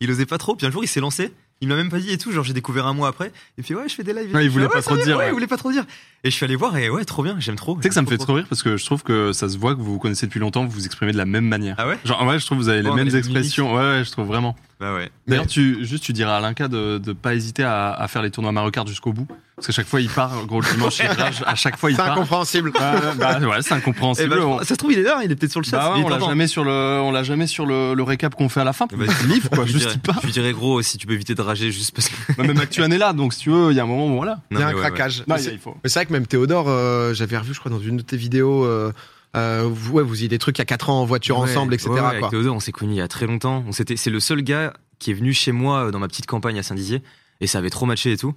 Il 0.00 0.10
osait 0.10 0.26
pas 0.26 0.38
trop. 0.38 0.54
Puis 0.54 0.66
un 0.66 0.70
jour, 0.70 0.84
il 0.84 0.86
s'est 0.88 1.00
lancé. 1.00 1.32
Il 1.60 1.68
m'a 1.68 1.76
même 1.76 1.90
pas 1.90 1.98
dit 1.98 2.12
et 2.12 2.18
tout. 2.18 2.30
Genre, 2.30 2.44
j'ai 2.44 2.52
découvert 2.52 2.86
un 2.86 2.92
mois 2.92 3.08
après. 3.08 3.32
Et 3.58 3.62
puis, 3.62 3.74
ouais, 3.74 3.88
je 3.88 3.94
fais 3.94 4.04
des 4.04 4.12
lives. 4.12 4.34
Ouais, 4.34 4.44
il 4.44 4.50
voulait 4.50 4.68
pas 4.68 4.76
ouais, 4.76 4.82
trop 4.82 4.96
dire, 4.96 5.18
ouais. 5.18 5.28
il 5.28 5.32
voulait 5.32 5.46
pas 5.46 5.56
trop 5.56 5.72
dire. 5.72 5.84
Et 6.24 6.30
je 6.30 6.34
suis 6.34 6.44
allé 6.44 6.56
voir 6.56 6.76
et 6.76 6.90
ouais, 6.90 7.04
trop 7.04 7.22
bien. 7.22 7.36
J'aime 7.38 7.54
trop. 7.56 7.76
Tu 7.76 7.82
sais 7.82 7.88
que 7.90 7.94
ça 7.94 8.02
me 8.02 8.06
fait 8.08 8.18
trop 8.18 8.34
rire 8.34 8.46
parce 8.48 8.62
que 8.64 8.76
je 8.76 8.84
trouve 8.84 9.02
que 9.04 9.32
ça 9.32 9.48
se 9.48 9.56
voit 9.56 9.74
que 9.76 9.80
vous 9.80 9.92
vous 9.92 9.98
connaissez 10.00 10.26
depuis 10.26 10.40
longtemps, 10.40 10.64
vous 10.64 10.70
vous 10.72 10.84
exprimez 10.86 11.12
de 11.12 11.16
la 11.16 11.24
même 11.26 11.44
manière. 11.44 11.76
Ah 11.78 11.86
ouais 11.86 11.96
Genre, 12.04 12.20
en 12.20 12.26
vrai, 12.26 12.38
je 12.40 12.46
trouve 12.46 12.58
que 12.58 12.62
vous 12.64 12.68
avez 12.68 12.82
les 12.82 12.88
Ouais, 12.90 12.96
mêmes 13.04 13.14
expressions. 13.14 13.72
Ouais, 13.74 13.80
ouais, 13.82 14.04
je 14.04 14.10
trouve 14.10 14.26
vraiment. 14.26 14.56
Bah 14.80 14.94
ouais. 14.94 15.10
D'ailleurs, 15.26 15.46
tu, 15.46 15.84
juste, 15.84 16.04
tu 16.04 16.12
diras 16.12 16.36
à 16.36 16.40
Linka 16.40 16.68
de, 16.68 16.98
de 16.98 17.12
pas 17.12 17.34
hésiter 17.34 17.64
à, 17.64 17.92
à 17.92 18.06
faire 18.08 18.22
les 18.22 18.30
tournois 18.30 18.52
Mario 18.52 18.70
Kart 18.70 18.86
jusqu'au 18.86 19.12
bout. 19.12 19.26
Parce 19.56 19.66
qu'à 19.66 19.72
chaque 19.72 19.88
fois, 19.88 20.00
il 20.00 20.08
part, 20.08 20.46
gros, 20.46 20.60
le 20.60 20.72
dimanche, 20.72 20.98
il 21.02 21.06
rage, 21.08 21.42
à 21.44 21.56
chaque 21.56 21.76
fois, 21.76 21.90
il 21.90 21.96
c'est 21.96 22.02
part. 22.02 22.12
incompréhensible. 22.12 22.70
Bah, 22.72 23.00
bah, 23.18 23.40
ouais, 23.40 23.56
c'est 23.60 23.74
Et 23.74 23.78
incompréhensible. 23.78 24.28
bah, 24.30 24.46
On- 24.46 24.58
ça 24.60 24.64
se 24.66 24.74
trouve, 24.74 24.92
il 24.92 25.00
est 25.00 25.02
là. 25.02 25.20
Il 25.24 25.32
est 25.32 25.34
peut-être 25.36 25.50
sur 25.50 25.60
le 25.60 25.66
chat. 25.66 25.78
Bah 25.78 25.94
ouais, 25.96 26.02
on 26.04 26.08
l'a 26.08 26.20
jamais 26.20 26.46
sur 26.46 26.62
le, 26.62 26.70
on 26.70 27.10
l'a 27.10 27.24
jamais 27.24 27.48
sur 27.48 27.66
le, 27.66 27.94
le 27.94 28.02
récap 28.04 28.36
qu'on 28.36 28.48
fait 28.48 28.60
à 28.60 28.64
la 28.64 28.72
fin. 28.72 28.86
Eh 28.92 28.96
bah, 28.96 29.06
Le 29.22 29.28
livre, 29.28 29.50
quoi, 29.50 29.66
juste 29.66 29.78
dirais- 29.78 29.92
il 29.96 30.00
part. 30.00 30.18
Je 30.20 30.26
lui 30.26 30.32
dirais 30.32 30.52
gros 30.52 30.80
si 30.82 30.96
tu 30.96 31.08
peux 31.08 31.14
éviter 31.14 31.34
de 31.34 31.42
rager 31.42 31.72
juste 31.72 31.92
parce 31.92 32.08
que. 32.08 32.14
Bah, 32.36 32.44
même 32.44 32.60
Actuan 32.60 32.92
est 32.92 32.98
là, 32.98 33.12
donc 33.12 33.32
si 33.34 33.40
tu 33.40 33.50
veux, 33.50 33.72
il 33.72 33.76
y 33.76 33.80
a 33.80 33.82
un 33.82 33.86
moment 33.86 34.06
où 34.06 34.16
voilà. 34.16 34.38
Il 34.52 34.60
y 34.60 34.62
a 34.62 34.66
un 34.66 34.68
ouais, 34.68 34.74
ouais. 34.76 34.80
craquage. 34.80 35.24
Non, 35.26 35.34
Mais 35.34 35.38
c'est-. 35.42 35.58
Mais 35.82 35.88
c'est 35.90 35.98
vrai 35.98 36.06
que 36.08 36.12
même 36.12 36.26
Théodore, 36.26 36.68
euh, 36.68 37.14
j'avais 37.14 37.38
revu, 37.38 37.54
je 37.54 37.60
crois, 37.60 37.70
dans 37.70 37.78
une 37.78 37.98
de 37.98 38.02
tes 38.02 38.16
vidéos, 38.16 38.64
euh, 38.64 38.92
euh, 39.36 39.68
vous, 39.70 39.92
ouais, 39.94 40.02
vous 40.02 40.10
faisiez 40.10 40.28
des 40.28 40.38
trucs 40.38 40.58
il 40.58 40.60
y 40.60 40.62
a 40.62 40.66
4 40.66 40.90
ans 40.90 41.00
en 41.00 41.04
voiture 41.04 41.38
Ouais, 41.38 41.50
ensemble, 41.50 41.74
etc. 41.74 41.90
ouais, 41.90 42.00
avec. 42.00 42.28
Théodore, 42.28 42.56
on 42.56 42.60
s'est 42.60 42.72
connus 42.72 42.94
il 42.94 42.98
y 42.98 43.00
a 43.00 43.08
très 43.08 43.26
longtemps. 43.26 43.64
On 43.68 43.72
c'est 43.72 44.06
le 44.06 44.20
seul 44.20 44.42
gars 44.42 44.72
qui 44.98 45.12
est 45.12 45.14
venu 45.14 45.32
chez 45.32 45.52
moi 45.52 45.92
dans 45.92 46.00
ma 46.00 46.08
petite 46.08 46.26
campagne 46.26 46.58
à 46.58 46.64
Saint-Dizier 46.64 47.02
et 47.40 47.46
ça 47.46 47.58
avait 47.58 47.70
trop 47.70 47.86
matché 47.86 48.12
et 48.12 48.16
tout. 48.16 48.34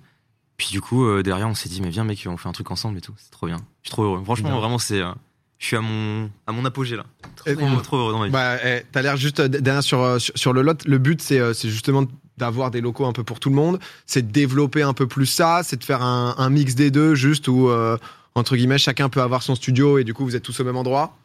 Puis 0.57 0.67
du 0.69 0.79
coup, 0.79 1.23
derrière, 1.23 1.47
on 1.47 1.55
s'est 1.55 1.69
dit, 1.69 1.81
mais 1.81 1.89
viens, 1.89 2.03
mec, 2.03 2.23
on 2.29 2.37
fait 2.37 2.47
un 2.49 2.51
truc 2.51 2.69
ensemble 2.69 2.99
et 2.99 3.01
tout. 3.01 3.13
C'est 3.17 3.31
trop 3.31 3.47
bien. 3.47 3.57
Je 3.81 3.89
suis 3.89 3.91
trop 3.91 4.03
heureux. 4.03 4.21
Franchement, 4.23 4.59
vraiment, 4.59 4.77
c'est, 4.77 5.01
je 5.61 5.67
suis 5.67 5.77
à 5.77 5.81
mon, 5.81 6.29
à 6.47 6.51
mon 6.51 6.65
apogée 6.65 6.97
là. 6.97 7.05
Et- 7.45 7.55
Trop, 7.55 7.79
trop 7.81 7.97
heureux 7.97 8.11
dans 8.11 8.19
ma 8.19 8.25
vie. 8.25 8.31
Bah, 8.31 8.57
eh, 8.65 8.81
t'as 8.91 9.01
l'air 9.01 9.15
juste 9.15 9.39
euh, 9.39 9.47
derrière 9.47 9.83
sur, 9.83 10.01
euh, 10.01 10.19
sur, 10.19 10.37
sur 10.37 10.51
le 10.53 10.61
lot. 10.63 10.83
Le 10.85 10.97
but, 10.97 11.21
c'est 11.21 11.39
euh, 11.39 11.53
c'est 11.53 11.69
justement 11.69 12.03
d'avoir 12.37 12.71
des 12.71 12.81
locaux 12.81 13.05
un 13.05 13.13
peu 13.13 13.23
pour 13.23 13.39
tout 13.39 13.49
le 13.49 13.55
monde. 13.55 13.79
C'est 14.07 14.23
de 14.27 14.31
développer 14.31 14.81
un 14.81 14.93
peu 14.93 15.07
plus 15.07 15.27
ça. 15.27 15.61
C'est 15.63 15.77
de 15.77 15.83
faire 15.83 16.01
un, 16.01 16.33
un 16.37 16.49
mix 16.49 16.73
des 16.75 16.89
deux, 16.89 17.13
juste 17.13 17.47
où, 17.47 17.69
euh, 17.69 17.97
entre 18.35 18.55
guillemets, 18.55 18.79
chacun 18.79 19.07
peut 19.09 19.21
avoir 19.21 19.43
son 19.43 19.53
studio 19.55 19.97
et 19.99 20.03
du 20.03 20.13
coup, 20.15 20.25
vous 20.25 20.35
êtes 20.35 20.43
tous 20.43 20.59
au 20.59 20.63
même 20.63 20.77
endroit. 20.77 21.15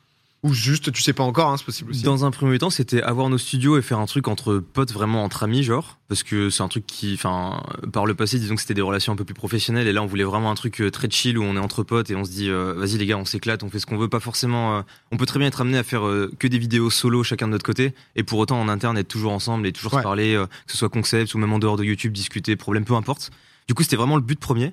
Ou 0.47 0.55
juste, 0.55 0.93
tu 0.93 1.03
sais 1.03 1.13
pas 1.13 1.25
encore, 1.25 1.51
hein, 1.51 1.57
c'est 1.57 1.65
possible 1.67 1.91
aussi. 1.91 2.03
Dans 2.03 2.25
un 2.25 2.31
premier 2.31 2.59
temps, 2.59 2.71
c'était 2.71 3.03
avoir 3.03 3.29
nos 3.29 3.39
studios 3.39 3.77
et 3.79 3.83
faire 3.83 3.99
un 3.99 4.07
truc 4.07 4.29
entre 4.29 4.59
potes, 4.59 4.93
vraiment 4.93 5.25
entre 5.25 5.43
amis, 5.43 5.63
genre. 5.63 5.99
Parce 6.09 6.23
que 6.23 6.51
c'est 6.51 6.63
un 6.63 6.69
truc 6.69 6.87
qui, 6.87 7.15
enfin, 7.15 7.63
par 7.93 8.07
le 8.07 8.15
passé, 8.15 8.39
disons 8.39 8.55
que 8.55 8.61
c'était 8.61 8.75
des 8.75 8.81
relations 8.83 9.13
un 9.13 9.17
peu 9.17 9.25
plus 9.25 9.35
professionnelles. 9.35 9.89
Et 9.89 9.93
là, 9.93 10.03
on 10.03 10.07
voulait 10.07 10.25
vraiment 10.25 10.51
un 10.51 10.55
truc 10.55 10.81
euh, 10.81 10.91
très 10.91 11.11
chill 11.11 11.37
où 11.39 11.43
on 11.43 11.57
est 11.57 11.61
entre 11.61 11.83
potes 11.83 12.11
et 12.11 12.17
on 12.17 12.25
se 12.25 12.31
dit, 12.31 12.49
euh, 12.49 12.75
vas-y 12.77 12.97
les 12.99 13.07
gars, 13.07 13.19
on 13.19 13.25
s'éclate, 13.25 13.63
on 13.63 13.71
fait 13.71 13.79
ce 13.81 13.87
qu'on 13.87 13.97
veut. 13.99 14.09
Pas 14.09 14.21
forcément. 14.21 14.79
euh, 14.79 14.83
on 15.11 15.17
peut 15.17 15.27
très 15.27 15.39
bien 15.39 15.49
être 15.49 15.61
amené 15.61 15.79
à 15.79 15.83
faire 15.83 16.07
euh, 16.07 16.31
que 16.39 16.47
des 16.47 16.59
vidéos 16.59 16.91
solo 16.91 17.23
chacun 17.25 17.47
de 17.49 17.53
notre 17.53 17.67
côté. 17.67 17.93
Et 18.15 18.23
pour 18.23 18.39
autant, 18.39 18.61
en 18.61 18.69
interne, 18.69 18.97
être 18.99 19.09
toujours 19.09 19.33
ensemble 19.33 19.67
et 19.67 19.73
toujours 19.73 19.95
Ouais. 19.95 20.01
se 20.01 20.03
parler, 20.05 20.35
que 20.67 20.73
ce 20.73 20.79
soit 20.79 20.89
concept 20.89 21.35
ou 21.35 21.39
même 21.39 21.53
en 21.53 21.59
dehors 21.59 21.77
de 21.77 21.85
YouTube, 21.85 22.13
discuter, 22.13 22.55
problème, 22.57 22.85
peu 22.85 22.95
importe. 22.95 23.31
Du 23.69 23.75
coup, 23.75 23.83
c'était 23.83 23.97
vraiment 23.97 24.17
le 24.17 24.23
but 24.23 24.39
premier. 24.39 24.73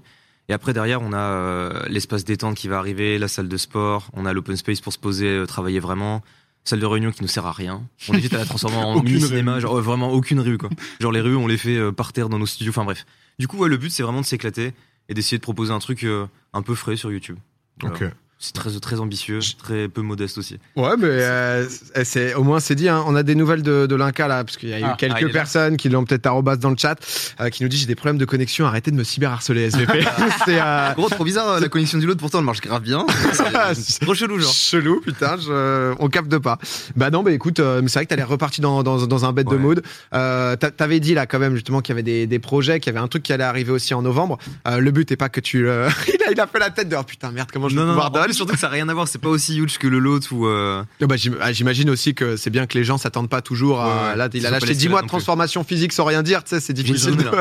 Et 0.49 0.53
après, 0.53 0.73
derrière, 0.73 1.01
on 1.01 1.13
a 1.13 1.17
euh, 1.17 1.83
l'espace 1.87 2.25
détente 2.25 2.55
qui 2.55 2.67
va 2.67 2.77
arriver, 2.77 3.17
la 3.17 3.27
salle 3.27 3.47
de 3.47 3.57
sport, 3.57 4.09
on 4.13 4.25
a 4.25 4.33
l'open 4.33 4.57
space 4.57 4.81
pour 4.81 4.91
se 4.91 4.99
poser, 4.99 5.27
euh, 5.27 5.45
travailler 5.45 5.79
vraiment. 5.79 6.21
Salle 6.65 6.79
de 6.79 6.85
réunion 6.85 7.11
qui 7.11 7.21
nous 7.21 7.27
sert 7.27 7.45
à 7.45 7.51
rien. 7.51 7.83
On 8.07 8.13
hésite 8.13 8.33
à 8.33 8.37
la 8.37 8.45
transformer 8.45 8.77
en 8.77 8.95
mini-cinéma, 9.03 9.59
genre 9.59 9.73
ouais, 9.73 9.81
vraiment 9.81 10.11
aucune 10.11 10.39
rue 10.39 10.57
quoi. 10.57 10.69
Genre 11.01 11.11
les 11.11 11.19
rues, 11.19 11.35
on 11.35 11.47
les 11.47 11.57
fait 11.57 11.75
euh, 11.75 11.91
par 11.91 12.13
terre 12.13 12.29
dans 12.29 12.39
nos 12.39 12.45
studios, 12.45 12.71
enfin 12.71 12.85
bref. 12.85 13.05
Du 13.37 13.47
coup, 13.49 13.57
ouais, 13.57 13.67
le 13.67 13.75
but 13.75 13.89
c'est 13.89 14.03
vraiment 14.03 14.21
de 14.21 14.25
s'éclater 14.25 14.71
et 15.09 15.13
d'essayer 15.13 15.37
de 15.37 15.43
proposer 15.43 15.73
un 15.73 15.79
truc 15.79 16.03
euh, 16.03 16.25
un 16.53 16.61
peu 16.61 16.73
frais 16.75 16.95
sur 16.95 17.11
YouTube. 17.11 17.37
Voilà. 17.81 17.95
Ok. 17.95 18.03
C'est 18.45 18.51
très 18.51 18.69
très 18.81 18.99
ambitieux, 18.99 19.39
très 19.57 19.87
peu 19.87 20.01
modeste 20.01 20.37
aussi. 20.37 20.59
Ouais, 20.75 20.97
mais 20.97 21.07
euh, 21.07 21.65
c'est- 22.03 22.33
au 22.33 22.43
moins 22.43 22.59
c'est 22.59 22.75
dit. 22.75 22.89
hein. 22.89 23.01
On 23.07 23.15
a 23.15 23.23
des 23.23 23.35
nouvelles 23.35 23.61
de, 23.63 23.85
de 23.85 23.95
l'Inca 23.95 24.27
là, 24.27 24.43
parce 24.43 24.57
qu'il 24.57 24.67
y 24.67 24.73
a 24.73 24.79
eu 24.81 24.83
Ah, 24.83 24.95
quelques 24.97 25.29
ah, 25.29 25.31
personnes 25.31 25.77
qui 25.77 25.87
l'ont 25.87 26.03
peut-être 26.03 26.25
arrobas 26.25 26.57
dans 26.57 26.69
le 26.69 26.75
chat, 26.77 26.97
euh, 27.39 27.47
qui 27.49 27.63
nous 27.63 27.69
dit 27.69 27.77
j'ai 27.77 27.85
des 27.85 27.95
problèmes 27.95 28.17
de 28.17 28.25
connexion. 28.25 28.65
Arrêtez 28.65 28.91
de 28.91 28.97
me 28.97 29.05
cyberharceler, 29.05 29.69
SVP. 29.71 30.03
c'est 30.45 30.59
euh, 30.59 30.91
Gros, 30.93 31.07
trop 31.07 31.23
bizarre, 31.23 31.61
la 31.61 31.69
connexion 31.69 31.99
du 31.99 32.05
lot 32.05 32.15
pourtant 32.17 32.39
elle 32.39 32.43
marche 32.45 32.59
grave 32.59 32.81
bien. 32.81 33.05
C'est 33.75 34.01
trop 34.01 34.13
chelou 34.13 34.37
genre. 34.39 34.51
Chelou, 34.51 34.99
putain, 34.99 35.37
je... 35.37 35.93
on 35.99 36.09
capte 36.09 36.37
pas. 36.39 36.57
Bah 36.97 37.09
non, 37.11 37.23
bah 37.23 37.31
écoute, 37.31 37.61
euh, 37.61 37.81
mais 37.81 37.87
c'est 37.87 37.99
vrai 37.99 38.05
que 38.05 38.09
t'allais 38.09 38.23
reparti 38.23 38.59
dans, 38.59 38.83
dans, 38.83 39.07
dans 39.07 39.25
un 39.25 39.31
bête 39.31 39.47
de 39.47 39.53
Ouais. 39.55 39.57
mood. 39.61 39.83
Euh, 40.13 40.57
t'a- 40.57 40.71
T'avais 40.71 40.99
dit 40.99 41.13
là 41.13 41.25
quand 41.27 41.39
même 41.39 41.53
justement 41.55 41.79
qu'il 41.81 41.93
y 41.93 41.95
avait 41.95 42.03
des, 42.03 42.27
des 42.27 42.39
projets, 42.39 42.79
qu'il 42.81 42.91
y 42.91 42.95
avait 42.97 43.03
un 43.03 43.07
truc 43.07 43.23
qui 43.23 43.31
allait 43.31 43.43
arriver 43.45 43.71
aussi 43.71 43.93
en 43.93 44.01
novembre. 44.01 44.37
Euh, 44.67 44.79
le 44.79 44.91
but 44.91 45.09
est 45.11 45.15
pas 45.15 45.29
que 45.29 45.39
tu... 45.39 45.67
euh, 45.69 45.87
il, 46.07 46.21
a, 46.23 46.31
il 46.31 46.39
a 46.41 46.47
fait 46.47 46.59
la 46.59 46.69
tête 46.71 46.89
de 46.89 46.95
oh, 46.97 47.03
putain 47.03 47.31
merde 47.31 47.49
comment 47.53 47.69
je 47.69 47.75
Non, 47.75 47.83
vais 47.85 47.87
non, 47.91 47.95
plus, 48.33 48.37
surtout 48.37 48.53
que 48.53 48.59
ça 48.59 48.67
n'a 48.67 48.73
rien 48.73 48.89
à 48.89 48.93
voir, 48.93 49.07
c'est 49.07 49.19
pas 49.21 49.29
aussi 49.29 49.57
huge 49.57 49.77
que 49.77 49.87
le 49.87 49.99
lot 49.99 50.19
ou. 50.31 50.47
euh, 50.47 50.83
Ah 51.01 51.07
bah, 51.07 51.15
ah, 51.41 51.51
J'imagine 51.51 51.89
aussi 51.89 52.13
que 52.13 52.35
c'est 52.37 52.49
bien 52.49 52.65
que 52.67 52.77
les 52.77 52.83
gens 52.83 52.97
s'attendent 52.97 53.29
pas 53.29 53.41
toujours 53.41 53.81
à... 53.81 54.11
Ouais. 54.11 54.15
Là, 54.17 54.29
il 54.33 54.45
a 54.45 54.49
lâché 54.51 54.65
les 54.67 54.75
10 54.75 54.81
seuls 54.81 54.91
mois 54.91 55.01
de 55.01 55.07
transformation 55.07 55.63
physique 55.63 55.93
sans 55.93 56.05
rien 56.05 56.23
dire, 56.23 56.43
tu 56.43 56.49
sais, 56.49 56.59
c'est 56.59 56.73
difficile. 56.73 57.15
de-. 57.17 57.31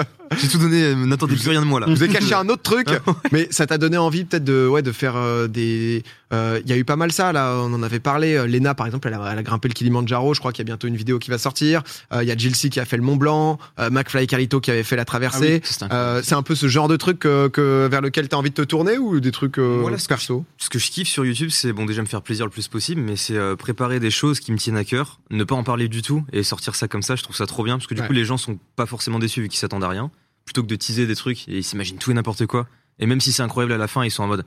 J'ai 0.40 0.48
tout 0.48 0.58
donné, 0.58 0.82
euh, 0.82 0.94
n'attendez 0.94 1.36
plus 1.36 1.48
rien 1.48 1.60
de 1.60 1.66
moi 1.66 1.80
là. 1.80 1.86
Vous 1.88 2.02
ai 2.04 2.08
caché 2.08 2.34
un 2.34 2.48
autre 2.48 2.62
truc, 2.62 2.88
mais 3.32 3.48
ça 3.50 3.66
t'a 3.66 3.78
donné 3.78 3.96
envie 3.96 4.24
peut-être 4.24 4.44
de, 4.44 4.66
ouais, 4.66 4.82
de 4.82 4.92
faire 4.92 5.16
euh, 5.16 5.46
des. 5.48 6.02
euh, 6.32 6.60
Il 6.64 6.70
y 6.70 6.72
a 6.72 6.76
eu 6.76 6.84
pas 6.84 6.96
mal 6.96 7.12
ça, 7.12 7.32
là, 7.32 7.56
on 7.58 7.72
en 7.74 7.82
avait 7.82 8.00
parlé. 8.00 8.46
Lena, 8.46 8.74
par 8.74 8.86
exemple, 8.86 9.08
elle 9.08 9.14
a, 9.14 9.30
elle 9.32 9.38
a 9.38 9.42
grimpé 9.42 9.68
le 9.68 9.74
Kilimanjaro. 9.74 10.34
Je 10.34 10.40
crois 10.40 10.52
qu'il 10.52 10.60
y 10.60 10.66
a 10.66 10.70
bientôt 10.70 10.86
une 10.88 10.96
vidéo 10.96 11.18
qui 11.18 11.30
va 11.30 11.38
sortir. 11.38 11.82
Euh, 12.12 12.22
Il 12.22 12.28
y 12.28 12.32
a 12.32 12.36
Jilcy 12.36 12.70
qui 12.70 12.80
a 12.80 12.84
fait 12.84 12.96
le 12.96 13.02
Mont 13.02 13.16
Blanc. 13.16 13.58
McFly 13.90 14.24
et 14.24 14.26
Carlito 14.26 14.60
qui 14.60 14.70
avait 14.70 14.82
fait 14.82 14.96
la 14.96 15.04
traversée. 15.04 15.62
Euh, 15.90 16.20
c'est 16.24 16.34
un 16.34 16.42
peu 16.42 16.54
ce 16.54 16.68
genre 16.68 16.88
de 16.88 16.96
truc 16.96 17.18
que, 17.18 17.48
que- 17.48 17.88
vers 17.90 18.00
lequel 18.00 18.28
t'as 18.28 18.36
envie 18.36 18.50
de 18.50 18.54
te 18.54 18.62
tourner 18.62 18.98
ou 18.98 19.20
des 19.20 19.32
trucs 19.32 19.58
Voilà, 19.58 19.98
ce 19.98 20.04
que 20.04 20.08
perso? 20.08 20.44
Ce 20.58 20.68
que 20.70 20.78
je 20.78 20.90
kiffe 20.90 21.08
sur 21.08 21.24
YouTube, 21.24 21.50
c'est 21.50 21.72
bon 21.72 21.84
déjà 21.86 22.02
me 22.02 22.06
faire 22.06 22.22
plaisir 22.22 22.44
le 22.46 22.50
plus 22.50 22.68
possible, 22.68 23.00
mais 23.00 23.16
c'est 23.16 23.38
préparer 23.58 24.00
des 24.00 24.10
choses 24.10 24.40
qui 24.40 24.52
me 24.52 24.58
tiennent 24.58 24.76
à 24.76 24.84
cœur, 24.84 25.20
ne 25.30 25.44
pas 25.44 25.54
en 25.54 25.64
parler 25.64 25.88
du 25.88 26.02
tout 26.02 26.24
et 26.32 26.42
sortir 26.42 26.74
ça 26.74 26.88
comme 26.88 27.02
ça. 27.02 27.16
Je 27.16 27.22
trouve 27.22 27.36
ça 27.36 27.46
trop 27.46 27.64
bien 27.64 27.76
parce 27.76 27.86
que 27.86 27.94
du 27.94 28.00
Ouais. 28.02 28.06
coup 28.06 28.12
les 28.12 28.24
gens 28.24 28.36
sont 28.36 28.58
pas 28.76 28.86
forcément 28.86 29.18
déçus 29.18 29.42
vu 29.42 29.48
qu'ils 29.48 29.58
s'attendent 29.60 29.84
à 29.84 29.88
rien, 29.88 30.10
plutôt 30.44 30.62
que 30.62 30.68
de 30.68 30.76
teaser 30.76 31.06
des 31.06 31.16
trucs 31.16 31.48
et 31.48 31.58
ils 31.58 31.64
s'imaginent 31.64 31.98
tout 31.98 32.10
et 32.10 32.14
n'importe 32.14 32.46
quoi. 32.46 32.66
Et 32.98 33.06
même 33.06 33.20
si 33.20 33.32
c'est 33.32 33.42
incroyable 33.42 33.72
à 33.72 33.78
la 33.78 33.88
fin, 33.88 34.04
ils 34.04 34.10
sont 34.10 34.22
en 34.22 34.28
mode 34.28 34.44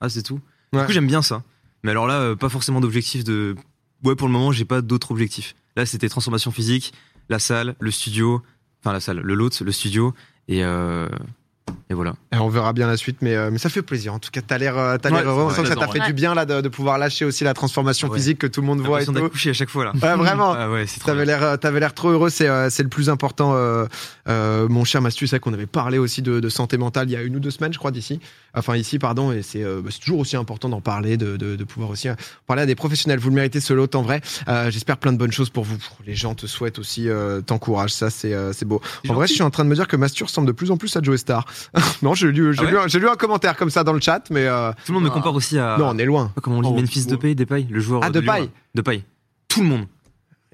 ah 0.00 0.08
c'est 0.08 0.22
tout. 0.22 0.40
Ouais. 0.72 0.80
Du 0.80 0.86
coup 0.86 0.92
j'aime 0.92 1.06
bien 1.06 1.22
ça. 1.22 1.42
Mais 1.82 1.90
alors 1.90 2.06
là, 2.06 2.20
euh, 2.20 2.36
pas 2.36 2.48
forcément 2.48 2.80
d'objectif 2.80 3.24
de 3.24 3.54
ouais 4.04 4.14
pour 4.14 4.28
le 4.28 4.32
moment 4.32 4.52
j'ai 4.52 4.64
pas 4.64 4.80
d'autres 4.80 5.10
objectifs. 5.10 5.54
Là 5.76 5.86
c'était 5.86 6.08
transformation 6.08 6.50
physique, 6.50 6.92
la 7.28 7.38
salle, 7.38 7.76
le 7.80 7.90
studio, 7.90 8.42
enfin 8.80 8.92
la 8.92 9.00
salle, 9.00 9.20
le 9.20 9.34
lot, 9.34 9.60
le 9.60 9.72
studio 9.72 10.14
et 10.48 10.64
euh, 10.64 11.08
et 11.90 11.94
voilà. 11.94 12.14
Et 12.32 12.36
on 12.36 12.48
verra 12.48 12.72
bien 12.72 12.86
la 12.86 12.96
suite, 12.96 13.18
mais, 13.22 13.34
euh, 13.34 13.50
mais 13.50 13.58
ça 13.58 13.68
fait 13.70 13.82
plaisir. 13.82 14.12
En 14.14 14.18
tout 14.18 14.30
cas, 14.30 14.40
t'as 14.46 14.58
l'air, 14.58 14.76
euh, 14.76 14.96
Ouais, 15.02 15.10
l'air 15.10 15.28
heureux. 15.30 15.44
On 15.44 15.50
sent 15.50 15.62
que 15.62 15.68
ça 15.68 15.74
t'a 15.76 15.88
fait 15.88 16.00
ouais. 16.00 16.06
du 16.06 16.12
bien 16.12 16.34
là 16.34 16.44
de, 16.44 16.60
de 16.60 16.68
pouvoir 16.68 16.98
lâcher 16.98 17.24
aussi 17.24 17.44
la 17.44 17.54
transformation 17.54 18.08
Ouais. 18.08 18.16
physique 18.18 18.38
que 18.38 18.46
tout 18.46 18.60
le 18.60 18.66
monde 18.66 18.80
voit 18.80 19.02
et 19.02 19.06
tout. 19.06 19.12
à 19.16 19.52
chaque 19.52 19.70
fois 19.70 19.84
là. 19.86 19.92
Ouais, 19.94 20.16
vraiment. 20.16 20.52
Ah 20.52 20.68
T'avais 21.04 21.24
l'air, 21.24 21.58
t'avais 21.58 21.80
l'air 21.80 21.94
trop 21.94 22.10
heureux. 22.10 22.30
C'est, 22.30 22.48
euh, 22.48 22.68
c'est 22.70 22.82
le 22.82 22.88
plus 22.88 23.08
important. 23.10 23.52
euh, 23.54 23.86
euh, 24.28 24.68
mon 24.68 24.84
cher 24.84 25.00
Mastu, 25.00 25.26
c'est 25.26 25.36
vrai 25.36 25.40
qu'on 25.40 25.54
avait 25.54 25.66
parlé 25.66 25.96
aussi 25.98 26.20
de, 26.22 26.40
de 26.40 26.48
santé 26.48 26.76
mentale 26.76 27.08
il 27.08 27.12
y 27.12 27.16
a 27.16 27.22
une 27.22 27.36
ou 27.36 27.40
deux 27.40 27.50
semaines, 27.50 27.72
je 27.72 27.78
crois, 27.78 27.90
d'ici. 27.90 28.20
Enfin, 28.54 28.76
ici, 28.76 28.98
pardon. 28.98 29.32
Et 29.32 29.42
c'est, 29.42 29.62
euh, 29.62 29.80
bah, 29.82 29.90
c'est 29.92 30.00
toujours 30.00 30.18
aussi 30.20 30.36
important 30.36 30.68
d'en 30.68 30.80
parler, 30.80 31.16
de, 31.16 31.36
de, 31.36 31.56
de 31.56 31.64
pouvoir 31.64 31.90
aussi 31.90 32.08
euh, 32.08 32.14
parler 32.46 32.62
à 32.62 32.66
des 32.66 32.74
professionnels. 32.74 33.18
Vous 33.18 33.30
le 33.30 33.34
méritez, 33.36 33.60
ce 33.60 33.72
lot 33.72 33.94
en 33.94 34.02
vrai. 34.02 34.20
Euh, 34.48 34.70
j'espère 34.70 34.98
plein 34.98 35.12
de 35.12 35.18
bonnes 35.18 35.32
choses 35.32 35.48
pour 35.50 35.64
vous. 35.64 35.76
Les 36.06 36.14
gens 36.14 36.34
te 36.34 36.46
souhaitent 36.46 36.78
aussi, 36.78 37.08
euh, 37.08 37.40
t'encouragent. 37.40 37.92
Ça, 37.92 38.10
c'est, 38.10 38.34
euh, 38.34 38.52
beau. 38.66 38.80
En 39.08 39.14
vrai, 39.14 39.26
je 39.26 39.32
suis 39.32 39.42
en 39.42 39.50
train 39.50 39.64
de 39.64 39.70
me 39.70 39.74
dire 39.74 39.88
que 39.88 39.96
Mastu 39.96 40.24
ressemble 40.24 40.46
de 40.46 40.52
plus 40.52 40.70
en 40.70 40.76
plus 40.76 40.94
à 40.96 41.02
Joe 41.02 41.18
Star. 41.18 41.46
non, 42.02 42.14
j'ai 42.14 42.30
lu, 42.32 42.52
j'ai, 42.54 42.60
Ah 42.60 42.64
ouais 42.64 42.70
lu, 42.70 42.78
un- 42.78 42.86
j'ai 42.88 42.98
lu 42.98 43.08
un 43.08 43.16
commentaire 43.16 43.56
comme 43.56 43.70
ça 43.70 43.84
dans 43.84 43.92
le 43.92 44.00
chat, 44.00 44.22
mais 44.30 44.46
euh, 44.46 44.70
Tout 44.86 44.92
le 44.92 44.94
monde 45.00 45.04
me 45.04 45.10
compare 45.10 45.34
aussi 45.34 45.58
à. 45.58 45.76
non, 45.78 45.90
on 45.90 45.98
est 45.98 46.04
loin. 46.04 46.32
Comment 46.42 46.58
on 46.58 46.62
dit 46.62 46.68
Oh, 46.72 46.74
Memphis 46.80 47.04
oh. 47.06 47.10
Depay, 47.10 47.34
Depay, 47.34 47.66
le 47.70 47.80
joueur. 47.80 48.00
Ah, 48.04 48.10
de 48.10 48.20
Lyon, 48.20 48.32
Depay. 48.32 48.40
là. 48.42 48.48
Depay. 48.74 49.02
Tout 49.48 49.60
le 49.62 49.66
monde. 49.68 49.86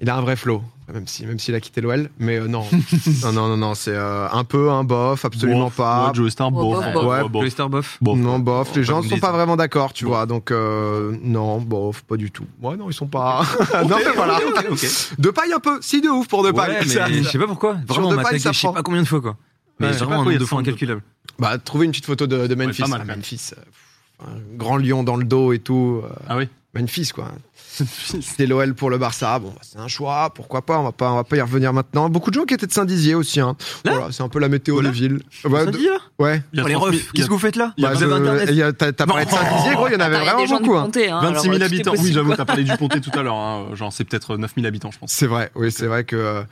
Il 0.01 0.09
a 0.09 0.17
un 0.17 0.21
vrai 0.21 0.35
flow, 0.35 0.61
même 0.93 1.07
si 1.07 1.25
même 1.25 1.39
s'il 1.39 1.55
a 1.55 1.61
quitté 1.61 1.79
l'OL, 1.79 2.09
mais 2.19 2.37
euh, 2.37 2.47
non, 2.49 2.65
non, 3.23 3.31
non, 3.31 3.47
non, 3.47 3.55
non, 3.55 3.75
c'est 3.75 3.93
euh, 3.95 4.27
un 4.29 4.43
peu 4.43 4.69
un 4.69 4.83
bof, 4.83 5.23
absolument 5.23 5.67
Bof, 5.67 5.75
pas. 5.77 6.07
ouais, 6.07 6.13
Joe 6.13 6.29
Star, 6.29 6.51
Bof, 6.51 6.61
bof. 6.61 6.83
bof, 6.83 6.93
bof, 6.93 7.31
bof. 7.31 7.31
bof, 7.31 7.55
bof. 7.55 7.69
Bof. 7.69 7.97
Bof. 8.01 8.17
Non, 8.17 8.39
bof, 8.39 8.75
les 8.75 8.83
gens 8.83 9.01
ne 9.01 9.07
sont 9.07 9.19
pas 9.19 9.31
vraiment 9.31 9.55
d'accord, 9.55 9.93
tu 9.93 10.03
Bon. 10.03 10.11
vois. 10.11 10.25
Donc, 10.25 10.51
euh, 10.51 11.15
non, 11.23 11.59
bof, 11.61 12.01
pas 12.03 12.17
du 12.17 12.29
tout. 12.29 12.43
Ouais, 12.61 12.75
non, 12.75 12.89
ils 12.89 12.93
sont 12.93 13.07
pas. 13.07 13.43
non, 13.87 13.95
mais 14.03 14.11
voilà. 14.17 14.37
Ok, 14.45 14.65
ok. 14.71 14.85
De 15.17 15.29
paille 15.29 15.53
un 15.53 15.59
peu, 15.61 15.77
si 15.79 16.01
de 16.01 16.09
ouf 16.09 16.27
pour 16.27 16.43
de 16.43 16.51
paille. 16.51 16.71
Ouais, 16.71 16.79
mais 17.09 17.23
je 17.23 17.29
sais 17.29 17.39
pas 17.39 17.47
pourquoi. 17.47 17.77
Vraiment, 17.87 18.09
on 18.09 18.11
Depay, 18.11 18.23
m'a 18.23 18.29
tagué 18.31 18.39
ça 18.39 18.51
je 18.51 18.59
sais 18.59 18.67
prend. 18.67 18.73
pas 18.73 18.83
combien 18.83 19.01
de 19.01 19.07
fois, 19.07 19.21
quoi. 19.21 19.37
Mais 19.79 19.87
Ouais, 19.87 19.93
sais 19.93 19.99
vraiment 19.99 20.15
pas 20.15 20.21
un 20.21 20.23
quoi, 20.23 20.31
il 20.31 20.35
y 20.35 20.37
nombre 20.37 20.41
a 20.41 20.45
de 20.45 20.45
fois 20.45 20.59
incalculable. 20.59 21.01
Bah, 21.39 21.57
trouver 21.57 21.85
une 21.85 21.91
petite 21.91 22.05
photo 22.05 22.27
de, 22.27 22.47
de 22.47 22.55
Memphis. 22.55 22.81
pas 22.81 22.87
mal, 22.87 22.99
Ah, 23.01 23.03
quand 23.03 23.07
même. 23.09 23.17
Memphis, 23.17 23.51
euh, 23.53 23.61
pff, 23.61 24.27
un 24.27 24.57
grand 24.57 24.77
lion 24.77 25.03
dans 25.03 25.15
le 25.17 25.25
dos 25.25 25.51
et 25.53 25.59
tout. 25.59 26.01
euh, 26.03 26.09
Ah 26.29 26.37
oui. 26.37 26.47
Memphis, 26.73 27.11
quoi. 27.13 27.31
C'était 27.75 28.45
l'OL 28.47 28.73
pour 28.73 28.89
le 28.89 28.97
Barça. 28.97 29.37
Bon, 29.39 29.49
bah, 29.49 29.61
c'est 29.61 29.77
un 29.79 29.87
choix. 29.87 30.29
Pourquoi 30.33 30.65
pas? 30.65 30.77
On 30.79 30.83
va 30.83 30.91
pas, 30.91 31.11
on 31.11 31.15
va 31.15 31.23
pas 31.23 31.37
y 31.37 31.41
revenir 31.41 31.71
maintenant. 31.73 32.09
Beaucoup 32.09 32.31
de 32.31 32.35
gens 32.35 32.43
qui 32.45 32.53
étaient 32.53 32.67
de 32.67 32.71
Saint-Dizier 32.73 33.15
aussi. 33.15 33.39
Hein. 33.39 33.55
Là 33.85 33.91
Voilà, 33.93 34.11
c'est 34.11 34.23
un 34.23 34.29
peu 34.29 34.39
la 34.39 34.49
météo 34.49 34.75
Voilà. 34.75 34.89
des 34.91 34.95
villes. 34.95 35.19
Ouais, 35.45 35.65
de- 35.65 35.77
ouais. 36.19 36.43
Il 36.53 36.59
y 36.59 36.61
a 36.61 36.65
Oh, 36.65 36.67
les 36.67 36.73
30 36.73 36.83
000 36.83 36.85
refs, 36.85 37.11
qu'est-ce 37.13 37.27
que 37.27 37.31
vous 37.33 37.39
faites 37.39 37.55
là? 37.55 37.73
Il 37.77 37.83
y 37.83 37.85
a 37.85 37.91
Bah, 37.93 38.67
a- 38.67 38.91
T'as 38.91 39.05
parlé 39.05 39.25
de 39.25 39.29
Saint-Dizier, 39.29 39.73
gros, 39.73 39.87
il 39.87 39.93
y 39.93 39.95
en 39.95 39.99
avait 39.99 40.15
Attends, 40.15 40.23
il 40.23 40.27
y 40.27 40.29
a 40.29 40.33
vraiment 40.47 40.59
beaucoup. 40.59 40.75
hein. 40.77 40.83
Hein, 40.83 40.89
26 40.91 41.01
000 41.01 41.15
alors, 41.27 41.43
tout 41.43 41.51
est 41.53 41.63
habitants. 41.63 41.93
Oui, 41.97 42.11
j'avoue, 42.13 42.35
t'as 42.35 42.45
parlé 42.45 42.63
du 42.65 42.75
Pontet 42.77 42.99
tout 43.01 43.11
à 43.17 43.23
l'heure. 43.23 43.35
hein. 43.35 43.67
Genre, 43.73 43.91
c'est 43.93 44.03
peut-être 44.03 44.35
9 44.37 44.51
000 44.55 44.67
habitants, 44.67 44.91
je 44.91 44.99
pense. 44.99 45.11
C'est 45.11 45.27
vrai, 45.27 45.51
oui, 45.55 45.71
c'est 45.71 45.87
vrai 45.87 46.03
que 46.03 46.15
euh, 46.15 46.43